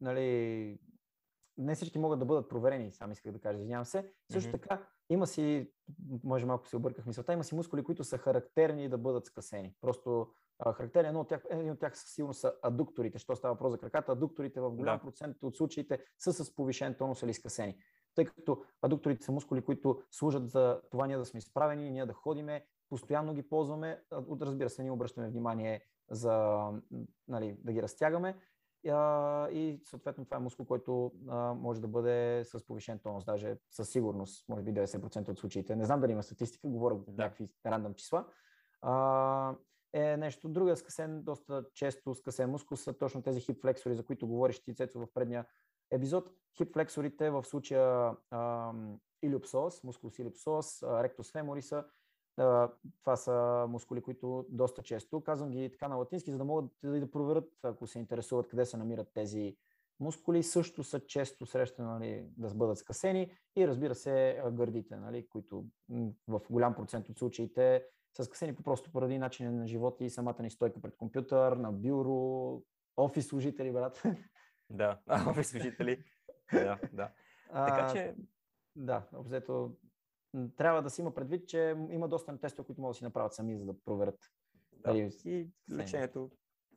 нали, 0.00 0.78
не 1.58 1.74
всички 1.74 1.98
могат 1.98 2.18
да 2.18 2.24
бъдат 2.24 2.48
проверени, 2.48 2.92
сам 2.92 3.12
исках 3.12 3.32
да 3.32 3.40
кажа, 3.40 3.58
извинявам 3.58 3.84
се. 3.84 4.12
Също 4.32 4.50
mm-hmm. 4.50 4.62
така, 4.62 4.86
има 5.10 5.26
си, 5.26 5.70
може 6.24 6.46
малко 6.46 6.68
се 6.68 6.76
обърках 6.76 7.06
мисълта, 7.06 7.32
има 7.32 7.44
си 7.44 7.54
мускули, 7.54 7.84
които 7.84 8.04
са 8.04 8.18
характерни 8.18 8.88
да 8.88 8.98
бъдат 8.98 9.26
скъсени. 9.26 9.74
Просто 9.80 10.28
а, 10.58 10.72
характерни, 10.72 11.08
едно 11.08 11.20
от 11.20 11.28
тях, 11.28 11.44
един 11.50 11.70
от 11.70 11.78
тях 11.78 11.98
сигурно 11.98 12.34
са 12.34 12.54
адукторите, 12.62 13.18
що 13.18 13.36
става 13.36 13.54
въпрос 13.54 13.70
за 13.70 13.78
краката. 13.78 14.12
Адукторите 14.12 14.60
в 14.60 14.70
голям 14.70 14.96
да. 14.96 15.02
процент 15.02 15.36
от 15.42 15.56
случаите 15.56 16.04
са 16.18 16.32
с 16.32 16.54
повишен 16.54 16.94
тонус 16.94 17.22
или 17.22 17.34
скъсени. 17.34 17.76
Тъй 18.14 18.24
като 18.24 18.64
адукторите 18.82 19.24
са 19.24 19.32
мускули, 19.32 19.64
които 19.64 20.02
служат 20.10 20.48
за 20.48 20.80
това 20.90 21.06
ние 21.06 21.16
да 21.16 21.24
сме 21.24 21.38
изправени, 21.38 21.90
ние 21.90 22.06
да 22.06 22.12
ходиме, 22.12 22.66
постоянно 22.88 23.34
ги 23.34 23.48
ползваме. 23.48 24.02
Разбира 24.40 24.70
се, 24.70 24.82
ние 24.82 24.90
обръщаме 24.90 25.28
внимание 25.28 25.80
за 26.10 26.64
нали, 27.28 27.56
да 27.64 27.72
ги 27.72 27.82
разтягаме 27.82 28.36
а, 28.88 29.48
и 29.50 29.80
съответно 29.84 30.24
това 30.24 30.36
е 30.36 30.40
мускул, 30.40 30.66
който 30.66 31.12
а, 31.28 31.54
може 31.54 31.80
да 31.80 31.88
бъде 31.88 32.44
с 32.44 32.66
повишен 32.66 32.98
тонус, 32.98 33.24
даже 33.24 33.56
със 33.70 33.90
сигурност, 33.90 34.48
може 34.48 34.62
би 34.62 34.74
90% 34.74 35.28
от 35.28 35.38
случаите. 35.38 35.76
Не 35.76 35.84
знам 35.84 36.00
дали 36.00 36.12
има 36.12 36.22
статистика, 36.22 36.68
говоря 36.68 36.94
да. 36.94 37.22
някакви 37.22 37.48
рандъм 37.66 37.94
числа. 37.94 38.26
А, 38.80 39.54
е 39.92 40.16
нещо 40.16 40.48
друго, 40.48 40.76
скъсен, 40.76 41.22
доста 41.22 41.64
често 41.74 42.14
скъсен 42.14 42.50
мускул 42.50 42.76
са 42.76 42.92
точно 42.92 43.22
тези 43.22 43.40
хип 43.40 43.60
флексори, 43.60 43.94
за 43.94 44.04
които 44.04 44.26
говориш 44.26 44.60
ти, 44.60 44.74
Цецо, 44.74 44.98
в 45.00 45.06
предния 45.14 45.46
епизод. 45.90 46.30
Хип 46.56 46.72
флексорите 46.72 47.30
в 47.30 47.44
случая 47.44 48.16
илюпсос, 49.22 49.84
мускулс 49.84 50.18
илюпсос, 50.18 50.82
ректус 50.82 51.32
фемориса, 51.32 51.84
това 53.00 53.16
са 53.16 53.66
мускули, 53.68 54.02
които 54.02 54.46
доста 54.48 54.82
често, 54.82 55.20
казвам 55.20 55.50
ги 55.50 55.70
така 55.72 55.88
на 55.88 55.96
латински, 55.96 56.30
за 56.30 56.38
да 56.38 56.44
могат 56.44 56.70
да, 56.82 57.10
проверят, 57.10 57.50
ако 57.62 57.86
се 57.86 57.98
интересуват 57.98 58.48
къде 58.48 58.66
се 58.66 58.76
намират 58.76 59.12
тези 59.14 59.56
мускули, 60.00 60.42
също 60.42 60.84
са 60.84 61.00
често 61.00 61.46
срещани 61.46 61.88
нали, 61.88 62.24
да 62.36 62.54
бъдат 62.54 62.78
скъсени 62.78 63.32
и 63.56 63.68
разбира 63.68 63.94
се 63.94 64.42
гърдите, 64.52 64.96
нали, 64.96 65.28
които 65.28 65.64
в 66.28 66.40
голям 66.50 66.74
процент 66.74 67.08
от 67.08 67.18
случаите 67.18 67.84
са 68.16 68.24
скъсени 68.24 68.54
по 68.54 68.62
просто 68.62 68.92
поради 68.92 69.18
начина 69.18 69.52
на 69.52 69.66
живота 69.66 70.04
и 70.04 70.10
самата 70.10 70.42
ни 70.42 70.50
стойка 70.50 70.80
пред 70.80 70.96
компютър, 70.96 71.52
на 71.52 71.72
бюро, 71.72 72.62
офис 72.96 73.26
служители, 73.26 73.72
брат. 73.72 74.02
Да, 74.70 74.98
офис 75.28 75.48
служители. 75.50 76.04
да, 76.52 76.78
да. 76.92 77.10
Така 77.52 77.92
че... 77.92 78.14
Да, 78.76 79.02
обзето 79.12 79.76
трябва 80.56 80.82
да 80.82 80.90
си 80.90 81.00
има 81.00 81.14
предвид, 81.14 81.48
че 81.48 81.76
има 81.90 82.08
доста 82.08 82.38
тестове, 82.40 82.66
които 82.66 82.80
могат 82.80 82.94
да 82.94 82.98
си 82.98 83.04
направят 83.04 83.34
сами, 83.34 83.58
за 83.58 83.64
да 83.64 83.74
проверят. 83.84 84.18
Да. 84.72 84.92
Дали... 84.92 85.12
И 85.24 85.48
лечението, 85.72 86.30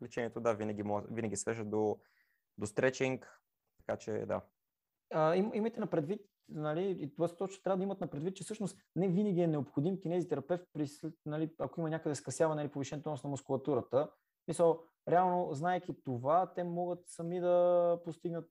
лечението, 0.04 0.40
да, 0.40 0.54
винаги, 0.54 0.84
винаги 1.12 1.36
свежа 1.36 1.66
до, 1.66 2.00
до 2.58 2.66
стречинг, 2.66 3.42
така 3.78 3.98
че 3.98 4.12
да. 4.12 4.42
А, 5.14 5.36
им, 5.36 5.52
имайте 5.54 5.80
на 5.80 5.88
предвид, 5.88 6.22
нали, 6.50 6.98
и 7.00 7.14
това 7.14 7.28
точно 7.28 7.64
трябва 7.64 7.78
да 7.78 7.84
имат 7.84 8.02
на 8.02 8.08
предвид, 8.08 8.36
че 8.36 8.44
всъщност 8.44 8.78
не 8.96 9.08
винаги 9.08 9.42
е 9.42 9.48
необходим 9.48 10.00
кинезитерапевт, 10.00 10.64
при, 10.74 10.88
нали, 11.26 11.56
ако 11.60 11.80
има 11.80 11.90
някъде 11.90 12.16
скъсяване 12.16 12.62
или 12.62 12.72
повишен 12.72 13.02
тонус 13.02 13.24
на 13.24 13.30
мускулатурата. 13.30 14.12
Мисъл, 14.48 14.84
реално, 15.08 15.54
знаеки 15.54 16.04
това, 16.04 16.54
те 16.54 16.64
могат 16.64 17.00
сами 17.08 17.40
да 17.40 18.00
постигнат 18.06 18.50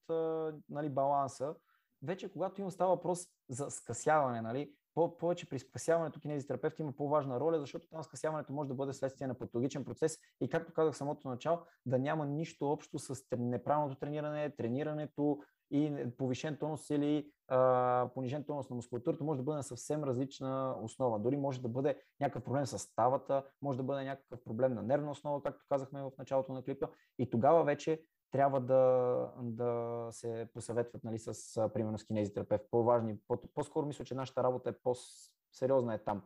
нали, 0.68 0.88
баланса. 0.88 1.54
Вече, 2.02 2.32
когато 2.32 2.60
има 2.60 2.70
става 2.70 2.94
въпрос 2.94 3.26
за 3.48 3.70
скъсяване, 3.70 4.40
нали, 4.40 4.74
повече 4.94 5.48
при 5.48 5.58
скъсяването 5.58 6.20
кинезитерапевт 6.20 6.78
има 6.78 6.92
по-важна 6.92 7.40
роля, 7.40 7.60
защото 7.60 7.88
там 7.88 8.02
скъсяването 8.02 8.52
може 8.52 8.68
да 8.68 8.74
бъде 8.74 8.92
следствие 8.92 9.26
на 9.26 9.34
патологичен 9.34 9.84
процес 9.84 10.18
и 10.40 10.48
както 10.48 10.72
казах 10.72 10.96
самото 10.96 11.28
начало, 11.28 11.58
да 11.86 11.98
няма 11.98 12.26
нищо 12.26 12.70
общо 12.70 12.98
с 12.98 13.24
неправилното 13.38 13.96
трениране, 13.96 14.50
тренирането 14.50 15.38
и 15.70 16.06
повишен 16.18 16.56
тонус 16.56 16.90
или 16.90 17.30
а, 17.48 18.10
понижен 18.14 18.44
тонус 18.44 18.70
на 18.70 18.76
мускулатурата 18.76 19.24
може 19.24 19.38
да 19.38 19.44
бъде 19.44 19.56
на 19.56 19.62
съвсем 19.62 20.04
различна 20.04 20.76
основа. 20.82 21.18
Дори 21.18 21.36
може 21.36 21.62
да 21.62 21.68
бъде 21.68 22.02
някакъв 22.20 22.44
проблем 22.44 22.66
с 22.66 22.78
ставата, 22.78 23.44
може 23.62 23.78
да 23.78 23.84
бъде 23.84 24.04
някакъв 24.04 24.44
проблем 24.44 24.74
на 24.74 24.82
нервна 24.82 25.10
основа, 25.10 25.42
както 25.42 25.64
казахме 25.68 26.02
в 26.02 26.10
началото 26.18 26.52
на 26.52 26.62
клипа. 26.62 26.86
И 27.18 27.30
тогава 27.30 27.64
вече 27.64 28.02
трябва 28.30 28.60
да, 28.60 29.32
да 29.38 30.08
се 30.10 30.48
посъветват 30.54 31.04
нали, 31.04 31.18
с, 31.18 31.32
примерно, 31.74 31.98
с 31.98 32.04
кинезитерапевт. 32.04 32.62
По-важни, 32.70 33.18
по- 33.54 33.64
скоро 33.64 33.86
мисля, 33.86 34.04
че 34.04 34.14
нашата 34.14 34.42
работа 34.42 34.70
е 34.70 34.78
по-сериозна 34.82 35.94
е 35.94 35.98
там. 35.98 36.22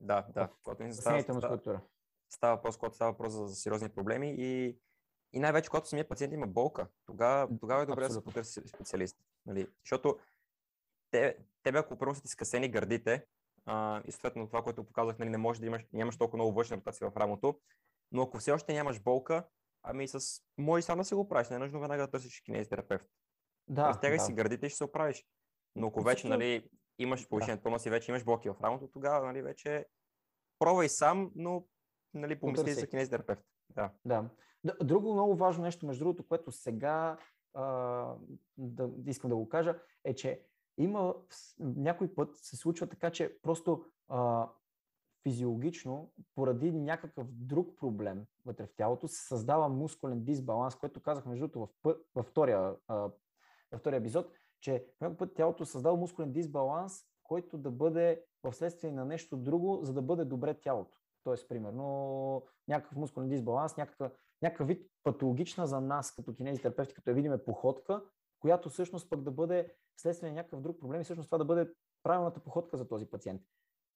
Да, 0.00 0.26
да. 0.34 0.48
Когато 0.62 0.92
става, 0.92 1.22
става, 1.22 1.80
става 2.30 2.56
въпрос, 2.56 2.76
когато 2.76 2.94
става 2.94 3.12
въпрос 3.12 3.32
за, 3.32 3.46
за 3.46 3.54
сериозни 3.54 3.88
проблеми 3.88 4.34
и, 4.38 4.78
и 5.32 5.40
най-вече, 5.40 5.70
когато 5.70 5.88
самия 5.88 6.08
пациент 6.08 6.32
има 6.32 6.46
болка, 6.46 6.86
тогава, 7.06 7.58
тогава 7.60 7.82
е 7.82 7.86
добре 7.86 8.04
Абсолютно. 8.04 8.32
да 8.32 8.44
се 8.44 8.60
потърси 8.60 8.68
специалист. 8.68 9.16
Нали? 9.46 9.68
Защото 9.84 10.18
те, 11.10 11.38
тебе, 11.62 11.78
ако 11.78 11.98
първо 11.98 12.14
са 12.14 12.22
ти 12.22 12.28
скъсени 12.28 12.68
гърдите, 12.68 13.26
а, 13.66 14.02
и 14.06 14.12
съответно 14.12 14.46
това, 14.46 14.62
което 14.62 14.84
показах, 14.84 15.18
нали, 15.18 15.30
не 15.30 15.38
може 15.38 15.60
да 15.60 15.66
имаш, 15.66 15.86
нямаш 15.92 16.16
толкова 16.16 16.36
много 16.36 16.52
външна 16.52 16.76
ротация 16.76 17.10
в 17.10 17.16
рамото, 17.16 17.60
но 18.12 18.22
ако 18.22 18.38
все 18.38 18.52
още 18.52 18.72
нямаш 18.72 19.00
болка, 19.00 19.44
Ами 19.88 20.08
с... 20.08 20.42
Може 20.58 20.82
сам 20.82 20.98
да 20.98 21.04
си 21.04 21.14
го 21.14 21.28
правиш, 21.28 21.48
не 21.48 21.56
е 21.56 21.58
нужно 21.58 21.80
веднага 21.80 22.02
да 22.02 22.10
търсиш 22.10 22.40
кинезитерапевт. 22.40 23.06
Да, 23.68 23.88
Разтягай 23.88 24.18
да. 24.18 24.24
си 24.24 24.32
гърдите 24.32 24.66
и 24.66 24.70
ще 24.70 24.76
се 24.76 24.84
оправиш. 24.84 25.24
Но 25.76 25.86
ако 25.86 26.02
вече 26.02 26.28
нали, 26.28 26.68
имаш 26.98 27.28
повишен 27.28 27.56
да. 27.56 27.62
тонус 27.62 27.86
и 27.86 27.90
вече 27.90 28.10
имаш 28.10 28.24
блоки 28.24 28.48
в 28.48 28.56
рамото, 28.62 28.88
тогава 28.88 29.26
нали, 29.26 29.42
вече 29.42 29.86
пробвай 30.58 30.88
сам, 30.88 31.32
но 31.34 31.66
нали, 32.14 32.40
помисли 32.40 32.72
за 32.72 32.86
кинезитерапевт. 32.86 33.42
Да. 33.70 33.90
да. 34.04 34.30
Друго 34.82 35.12
много 35.12 35.36
важно 35.36 35.64
нещо, 35.64 35.86
между 35.86 36.04
другото, 36.04 36.28
което 36.28 36.52
сега 36.52 37.18
а, 37.54 38.14
да, 38.56 38.90
искам 39.06 39.30
да 39.30 39.36
го 39.36 39.48
кажа, 39.48 39.78
е, 40.04 40.14
че 40.14 40.42
има 40.78 41.14
някой 41.58 42.14
път 42.14 42.36
се 42.36 42.56
случва 42.56 42.86
така, 42.86 43.10
че 43.10 43.38
просто 43.42 43.84
а, 44.08 44.48
физиологично, 45.26 46.10
поради 46.34 46.72
някакъв 46.72 47.26
друг 47.30 47.78
проблем 47.78 48.26
вътре 48.44 48.66
в 48.66 48.74
тялото, 48.76 49.08
се 49.08 49.26
създава 49.26 49.68
мускулен 49.68 50.24
дисбаланс, 50.24 50.74
който 50.74 51.00
казах 51.00 51.26
между 51.26 51.48
другото 51.48 51.72
в, 51.84 51.96
във 52.14 52.26
втория, 52.26 52.74
във 53.72 53.80
втория 53.80 53.98
епизод, 53.98 54.32
че 54.60 54.86
някой 55.00 55.16
път 55.16 55.34
тялото 55.34 55.64
създава 55.64 55.96
мускулен 55.96 56.32
дисбаланс, 56.32 56.92
който 57.22 57.58
да 57.58 57.70
бъде 57.70 58.24
в 58.42 58.52
следствие 58.52 58.92
на 58.92 59.04
нещо 59.04 59.36
друго, 59.36 59.80
за 59.82 59.92
да 59.92 60.02
бъде 60.02 60.24
добре 60.24 60.54
тялото. 60.54 60.98
Тоест, 61.24 61.48
примерно, 61.48 62.42
някакъв 62.68 62.96
мускулен 62.96 63.28
дисбаланс, 63.28 63.76
някакъв, 63.76 64.12
някакъв 64.42 64.68
вид 64.68 64.90
патологична 65.02 65.66
за 65.66 65.80
нас 65.80 66.14
като 66.14 66.34
кинезитерапевти, 66.34 66.94
като 66.94 67.10
я 67.10 67.14
видиме 67.14 67.44
походка, 67.44 68.04
която 68.40 68.70
всъщност 68.70 69.10
пък 69.10 69.22
да 69.22 69.30
бъде 69.30 69.74
следствие 69.96 70.30
на 70.30 70.34
някакъв 70.34 70.60
друг 70.60 70.80
проблем 70.80 71.00
и 71.00 71.04
всъщност 71.04 71.28
това 71.28 71.38
да 71.38 71.44
бъде 71.44 71.72
правилната 72.02 72.40
походка 72.40 72.76
за 72.76 72.88
този 72.88 73.06
пациент. 73.06 73.42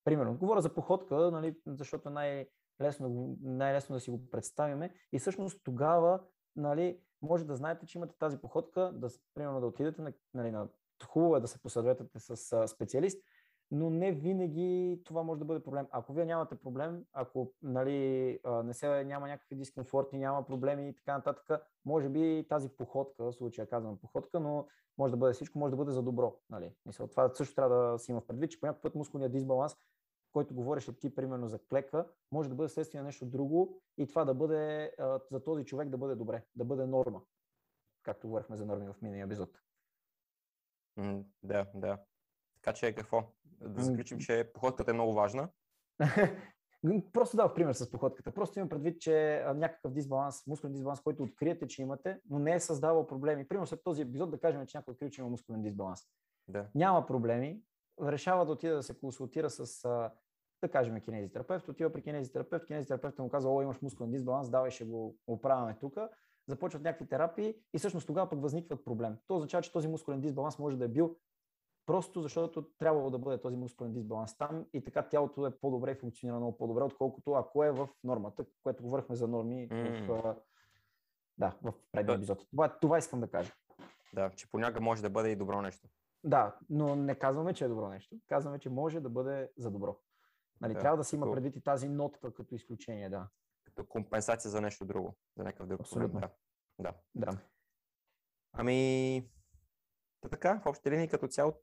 Примерно, 0.04 0.36
говоря 0.36 0.60
за 0.60 0.74
походка, 0.74 1.30
нали, 1.30 1.56
защото 1.66 2.08
е 2.08 2.12
най-лесно, 2.12 3.36
най-лесно 3.42 3.94
да 3.94 4.00
си 4.00 4.10
го 4.10 4.30
представиме 4.30 4.94
и 5.12 5.18
всъщност 5.18 5.60
тогава 5.64 6.20
нали, 6.56 7.00
може 7.22 7.44
да 7.44 7.56
знаете, 7.56 7.86
че 7.86 7.98
имате 7.98 8.18
тази 8.18 8.38
походка, 8.38 8.92
да, 8.94 9.08
примерно 9.34 9.60
да 9.60 9.66
отидете 9.66 10.02
на, 10.02 10.12
нали, 10.34 10.50
на 10.50 10.68
хубаво 11.06 11.36
е 11.36 11.40
да 11.40 11.48
се 11.48 11.62
посъветвате 11.62 12.18
с 12.18 12.68
специалист, 12.68 13.22
но 13.70 13.90
не 13.90 14.12
винаги 14.12 15.02
това 15.04 15.22
може 15.22 15.38
да 15.38 15.44
бъде 15.44 15.62
проблем. 15.62 15.86
Ако 15.90 16.12
вие 16.12 16.24
нямате 16.24 16.54
проблем, 16.54 17.04
ако 17.12 17.52
нали, 17.62 18.38
не 18.64 18.74
се, 18.74 19.04
няма 19.04 19.28
някакви 19.28 19.56
дискомфорти, 19.56 20.18
няма 20.18 20.46
проблеми 20.46 20.88
и 20.88 20.94
така 20.94 21.16
нататък, 21.16 21.62
може 21.84 22.08
би 22.08 22.46
тази 22.48 22.68
походка, 22.68 23.24
в 23.24 23.32
случая 23.32 23.68
казвам 23.68 23.98
походка, 23.98 24.40
но 24.40 24.66
може 24.98 25.10
да 25.10 25.16
бъде 25.16 25.32
всичко, 25.32 25.58
може 25.58 25.70
да 25.70 25.76
бъде 25.76 25.90
за 25.90 26.02
добро. 26.02 26.36
Нали. 26.50 26.72
Мисъл, 26.86 27.06
това 27.06 27.34
също 27.34 27.54
трябва 27.54 27.92
да 27.92 27.98
си 27.98 28.10
има 28.10 28.20
в 28.20 28.26
предвид, 28.26 28.50
че 28.50 28.60
по 28.60 28.66
някакъв 28.66 28.82
път 28.82 28.94
мускулният 28.94 29.32
дисбаланс, 29.32 29.76
който 30.32 30.54
говореше 30.54 30.98
ти 30.98 31.14
примерно 31.14 31.48
за 31.48 31.58
клека, 31.58 32.06
може 32.32 32.48
да 32.48 32.54
бъде 32.54 32.68
следствие 32.68 33.00
на 33.00 33.06
нещо 33.06 33.26
друго 33.26 33.82
и 33.98 34.06
това 34.06 34.24
да 34.24 34.34
бъде 34.34 34.92
за 35.30 35.44
този 35.44 35.64
човек 35.64 35.88
да 35.88 35.98
бъде 35.98 36.14
добре, 36.14 36.44
да 36.54 36.64
бъде 36.64 36.86
норма, 36.86 37.22
както 38.02 38.28
говорихме 38.28 38.56
за 38.56 38.66
норми 38.66 38.86
в 38.86 39.02
миналия 39.02 39.24
епизод. 39.24 39.60
Mm, 40.98 41.24
да, 41.42 41.66
да. 41.74 41.98
Така 42.62 42.74
че 42.74 42.94
какво? 42.94 43.32
Да 43.44 43.82
заключим, 43.82 44.18
че 44.18 44.50
походката 44.54 44.90
е 44.90 44.94
много 44.94 45.14
важна. 45.14 45.48
Просто 47.12 47.36
дав 47.36 47.54
пример 47.54 47.72
с 47.72 47.90
походката. 47.90 48.34
Просто 48.34 48.58
имам 48.58 48.68
предвид, 48.68 49.00
че 49.00 49.44
някакъв 49.54 49.92
дисбаланс, 49.92 50.46
мускулен 50.46 50.72
дисбаланс, 50.72 51.00
който 51.00 51.22
откриете, 51.22 51.66
че 51.66 51.82
имате, 51.82 52.20
но 52.30 52.38
не 52.38 52.54
е 52.54 52.60
създавал 52.60 53.06
проблеми. 53.06 53.48
Примерно 53.48 53.66
след 53.66 53.84
този 53.84 54.02
епизод 54.02 54.30
да 54.30 54.40
кажем, 54.40 54.66
че 54.66 54.78
някой 54.78 54.92
открие, 54.92 55.10
че 55.10 55.20
има 55.20 55.30
мускулен 55.30 55.62
дисбаланс. 55.62 56.00
Да. 56.48 56.68
Няма 56.74 57.06
проблеми, 57.06 57.62
решава 58.02 58.46
да 58.46 58.52
отида 58.52 58.74
да 58.74 58.82
се 58.82 58.98
консултира 58.98 59.50
с, 59.50 59.86
да 60.60 60.68
кажем, 60.68 61.00
кинезитерапевт, 61.00 61.68
отива 61.68 61.92
при 61.92 62.02
кинезитерапевт, 62.02 62.66
кинезитерапевт 62.66 63.18
му 63.18 63.28
казва, 63.28 63.54
о, 63.54 63.62
имаш 63.62 63.82
мускулен 63.82 64.10
дисбаланс, 64.10 64.50
давай 64.50 64.70
ще 64.70 64.84
го 64.84 65.16
оправяме 65.26 65.76
тук 65.80 65.98
започват 66.48 66.82
някакви 66.82 67.08
терапии 67.08 67.54
и 67.74 67.78
всъщност 67.78 68.06
тогава 68.06 68.30
пък 68.30 68.42
възникват 68.42 68.84
проблем. 68.84 69.16
То 69.26 69.36
означава, 69.36 69.62
че 69.62 69.72
този 69.72 69.88
мускулен 69.88 70.20
дисбаланс 70.20 70.58
може 70.58 70.76
да 70.76 70.84
е 70.84 70.88
бил 70.88 71.16
просто 71.86 72.22
защото 72.22 72.62
трябвало 72.78 73.10
да 73.10 73.18
бъде 73.18 73.40
този 73.40 73.56
мускулен 73.56 73.92
дисбаланс 73.92 74.38
там 74.38 74.66
и 74.72 74.84
така 74.84 75.08
тялото 75.08 75.46
е 75.46 75.50
по-добре 75.50 75.90
и 75.90 75.94
функционира 75.94 76.36
много 76.36 76.58
по-добре, 76.58 76.82
отколкото 76.82 77.32
ако 77.32 77.64
е 77.64 77.70
в 77.70 77.88
нормата, 78.04 78.44
което 78.62 78.82
говорихме 78.82 79.16
за 79.16 79.28
норми 79.28 79.68
mm. 79.68 80.06
в, 80.06 80.36
да, 81.38 81.56
в 81.62 81.72
предния 81.92 82.16
епизод. 82.16 82.46
Това, 82.50 82.78
това 82.80 82.98
искам 82.98 83.20
да 83.20 83.30
кажа. 83.30 83.52
Да, 84.14 84.30
че 84.30 84.50
понякога 84.50 84.80
може 84.80 85.02
да 85.02 85.10
бъде 85.10 85.30
и 85.30 85.36
добро 85.36 85.62
нещо. 85.62 85.88
Да, 86.24 86.56
но 86.70 86.96
не 86.96 87.14
казваме, 87.14 87.54
че 87.54 87.64
е 87.64 87.68
добро 87.68 87.88
нещо. 87.88 88.16
Казваме, 88.26 88.58
че 88.58 88.70
може 88.70 89.00
да 89.00 89.08
бъде 89.08 89.50
за 89.56 89.70
добро. 89.70 89.96
Нали, 90.60 90.74
да, 90.74 90.80
трябва 90.80 90.96
да 90.96 91.04
се 91.04 91.16
има 91.16 91.32
предвид 91.32 91.56
и 91.56 91.60
тази 91.60 91.88
нотка 91.88 92.34
като 92.34 92.54
изключение, 92.54 93.10
да. 93.10 93.28
Като 93.64 93.86
компенсация 93.86 94.50
за 94.50 94.60
нещо 94.60 94.84
друго, 94.84 95.16
за 95.36 95.44
някакъв 95.44 95.66
друг 95.66 95.80
Абсолютно. 95.80 96.20
Да. 96.20 96.30
да. 96.78 96.94
да. 97.14 97.38
Ами, 98.52 99.30
така, 100.30 100.60
в 100.64 100.66
общи 100.66 100.90
линии 100.90 101.08
като 101.08 101.28
цяло 101.28 101.54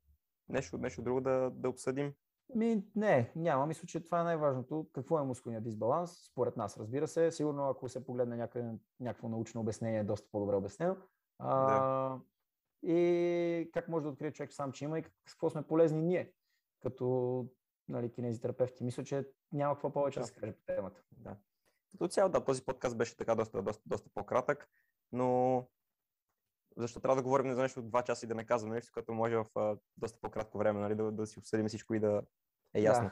нещо, 0.49 0.77
нещо 0.77 1.01
друго 1.01 1.21
да, 1.21 1.51
да 1.53 1.69
обсъдим? 1.69 2.13
Ми, 2.55 2.83
не, 2.95 3.31
няма. 3.35 3.65
Мисля, 3.65 3.85
че 3.87 4.05
това 4.05 4.21
е 4.21 4.23
най-важното. 4.23 4.87
Какво 4.93 5.19
е 5.19 5.23
мускулният 5.23 5.63
дисбаланс? 5.63 6.25
Според 6.31 6.57
нас, 6.57 6.77
разбира 6.77 7.07
се. 7.07 7.31
Сигурно, 7.31 7.69
ако 7.69 7.89
се 7.89 8.05
погледне 8.05 8.35
някъде, 8.35 8.73
някакво 8.99 9.29
научно 9.29 9.61
обяснение, 9.61 9.99
е 9.99 10.03
доста 10.03 10.27
по-добре 10.31 10.55
обяснено. 10.55 10.97
А, 11.39 11.65
да. 11.65 12.19
И 12.83 13.69
как 13.73 13.87
може 13.87 14.03
да 14.03 14.09
открие 14.09 14.31
човек 14.31 14.53
сам, 14.53 14.71
че 14.71 14.85
има 14.85 14.99
и 14.99 15.03
какво 15.25 15.49
сме 15.49 15.67
полезни 15.67 16.01
ние, 16.01 16.33
като 16.81 17.47
нали, 17.89 18.11
кинезитерапевти. 18.11 18.83
Мисля, 18.83 19.03
че 19.03 19.29
няма 19.51 19.75
какво 19.75 19.93
повече 19.93 20.19
да, 20.19 20.23
да 20.23 20.27
се 20.27 20.33
каже 20.33 20.53
по 20.53 20.65
темата. 20.65 21.01
Да. 21.11 21.35
Като 21.91 22.07
цяло, 22.07 22.29
да, 22.29 22.45
този 22.45 22.65
подкаст 22.65 22.97
беше 22.97 23.17
така 23.17 23.35
доста, 23.35 23.61
доста, 23.61 23.83
доста 23.85 24.09
по-кратък, 24.13 24.69
но 25.11 25.63
защо 26.77 26.99
трябва 26.99 27.15
да 27.15 27.23
говорим 27.23 27.53
за 27.53 27.61
нещо 27.61 27.81
два 27.81 28.01
часа 28.01 28.25
и 28.25 28.29
да 28.29 28.35
не 28.35 28.45
казваме 28.45 28.75
нещо, 28.75 28.91
като 28.93 29.13
може 29.13 29.35
в 29.35 29.45
а, 29.55 29.77
доста 29.97 30.19
по-кратко 30.21 30.57
време 30.57 30.79
нали, 30.79 30.95
да, 30.95 31.11
да 31.11 31.27
си 31.27 31.39
обсъдим 31.39 31.67
всичко 31.67 31.93
и 31.93 31.99
да 31.99 32.21
е 32.73 32.81
ясно. 32.81 33.09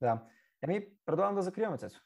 Да. 0.00 0.14
да. 0.14 0.22
Еми, 0.62 0.88
предлагам 1.06 1.34
да 1.34 1.42
закриваме, 1.42 1.78
Цецо. 1.78 2.00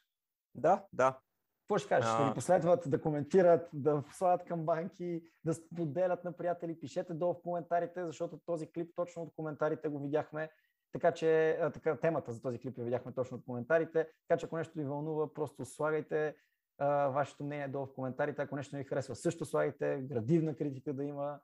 Да, 0.54 0.84
да. 0.92 1.18
Какво 1.62 1.78
ще 1.78 1.88
кажеш? 1.88 2.10
А... 2.10 2.14
Ще 2.14 2.24
ни 2.24 2.34
последват, 2.34 2.90
да 2.90 3.02
коментират, 3.02 3.68
да 3.72 4.04
слагат 4.12 4.44
към 4.44 4.66
банки, 4.66 5.22
да 5.44 5.54
споделят 5.54 6.24
на 6.24 6.32
приятели, 6.32 6.80
пишете 6.80 7.14
долу 7.14 7.34
в 7.34 7.42
коментарите, 7.42 8.06
защото 8.06 8.40
този 8.46 8.72
клип 8.72 8.94
точно 8.94 9.22
от 9.22 9.34
коментарите 9.34 9.88
го 9.88 10.02
видяхме. 10.02 10.50
Така 10.92 11.12
че 11.12 11.58
така, 11.74 11.96
темата 11.96 12.32
за 12.32 12.42
този 12.42 12.58
клип 12.58 12.78
я 12.78 12.84
видяхме 12.84 13.12
точно 13.12 13.36
от 13.36 13.44
коментарите. 13.44 14.08
Така 14.28 14.38
че 14.38 14.46
ако 14.46 14.56
нещо 14.56 14.78
ви 14.78 14.84
вълнува, 14.84 15.34
просто 15.34 15.64
слагайте 15.64 16.34
а, 16.78 17.08
вашето 17.08 17.44
мнение 17.44 17.68
долу 17.68 17.86
в 17.86 17.94
коментарите. 17.94 18.42
Ако 18.42 18.56
нещо 18.56 18.76
не 18.76 18.82
ви 18.82 18.88
харесва, 18.88 19.14
също 19.14 19.44
слагайте, 19.44 20.00
градивна 20.02 20.56
критика 20.56 20.92
да 20.92 21.04
има 21.04 21.40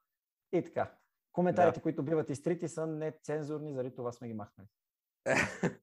и 0.53 0.65
така. 0.65 0.93
Коментарите, 1.33 1.79
да. 1.79 1.83
които 1.83 2.03
биват 2.03 2.31
изтрити, 2.31 2.69
са 2.69 2.87
нецензурни, 2.87 3.75
заради 3.75 3.95
това 3.95 4.13
сме 4.13 4.29
ги 4.29 4.35
махнали. 4.35 4.69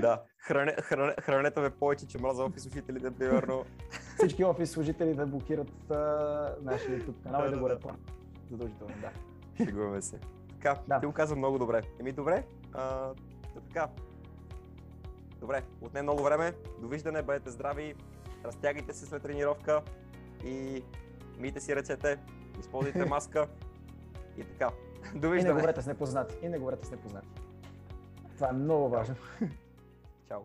да, 0.00 0.22
хране, 0.38 0.72
хране, 0.72 1.14
хранете 1.20 1.60
ме 1.60 1.70
повече, 1.70 2.06
че 2.06 2.18
мраза 2.18 2.44
офис 2.44 2.62
служителите, 2.62 3.10
примерно. 3.10 3.64
Всички 4.18 4.44
офис 4.44 4.70
служители 4.70 5.14
да 5.14 5.26
блокират 5.26 5.90
а, 5.90 6.56
нашия 6.62 7.00
YouTube 7.00 7.22
канал 7.22 7.40
и 7.40 7.44
да, 7.44 7.50
да 7.50 7.58
го 7.58 7.70
репортят. 7.70 8.12
Задължително, 8.50 8.94
да. 9.00 9.12
Шегуваме 9.64 10.02
се. 10.02 10.20
Така, 10.66 10.80
да. 10.88 11.00
ти 11.00 11.06
го 11.06 11.12
каза 11.12 11.36
много 11.36 11.58
добре. 11.58 11.82
Еми 12.00 12.12
добре, 12.12 12.44
а, 12.72 13.10
така, 13.68 13.88
Добре, 15.40 15.62
отне 15.80 16.02
много 16.02 16.22
време. 16.22 16.52
Довиждане, 16.80 17.22
бъдете 17.22 17.50
здрави, 17.50 17.94
разтягайте 18.44 18.92
се 18.92 19.06
след 19.06 19.22
тренировка 19.22 19.82
и 20.44 20.84
мийте 21.38 21.60
си 21.60 21.76
ръцете, 21.76 22.18
използвайте 22.60 23.04
маска 23.08 23.48
и 24.36 24.44
така. 24.44 24.70
Довиждане. 25.14 25.50
И 25.50 25.54
не 25.54 25.60
говорете 25.60 25.82
с 25.82 25.86
непознати. 25.86 26.34
И 26.42 26.48
не 26.48 26.58
говорете 26.58 26.86
с 26.86 26.90
непознати. 26.90 27.28
Това 28.34 28.48
е 28.48 28.52
много 28.52 28.88
важно. 28.88 29.14
Чао. 30.28 30.40